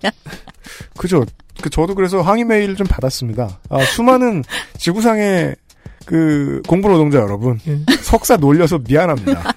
[0.96, 1.24] 그죠.
[1.60, 3.60] 그 저도 그래서 항의 메일을 좀 받았습니다.
[3.68, 4.42] 아, 수많은
[4.78, 5.56] 지구상의
[6.04, 7.58] 그 공부 노동자 여러분
[8.02, 9.54] 석사 놀려서 미안합니다.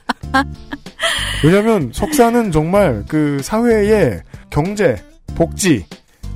[1.44, 5.04] 왜냐하면 석사는 정말 그 사회의 경제,
[5.36, 5.86] 복지,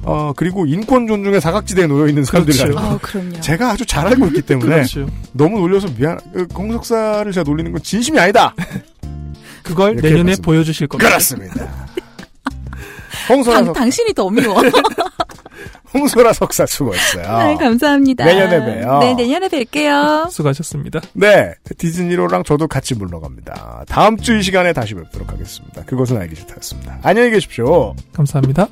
[0.04, 2.78] 어 그리고 인권 존중의 사각지대에 놓여 있는 사람들이라는.
[2.78, 3.40] 아, 그럼요.
[3.42, 5.08] 제가 아주 잘 알고 있기 때문에 그렇죠.
[5.34, 6.18] 너무 놀려서 미안.
[6.34, 8.56] 그 홍석사를 제가 놀리는 건 진심이 아니다.
[9.64, 11.08] 그걸 내년에 말씀- 보여주실 겁니다.
[11.10, 11.70] 그렇습니다.
[13.30, 14.60] 홍소라 당, 석 당신이 더 미워.
[15.94, 17.38] 홍소라 석사 수고했어요.
[17.50, 18.24] 네, 감사합니다.
[18.26, 19.00] 내년에 봬요.
[19.00, 20.32] 네, 내년에 뵐게요.
[20.32, 21.02] 수고하셨습니다.
[21.14, 23.84] 네, 디즈니로랑 저도 같이 물러갑니다.
[23.88, 25.84] 다음 주 이 시간에 다시 뵙도록 하겠습니다.
[25.84, 27.00] 그것은 알기 싫다였습니다.
[27.04, 27.94] 안녕히 계십시오.
[28.14, 28.68] 감사합니다.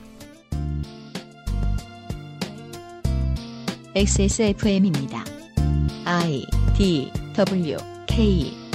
[4.00, 5.26] XSFM입니다.
[6.06, 6.45] I
[6.78, 7.76] D W
[8.08, 8.69] K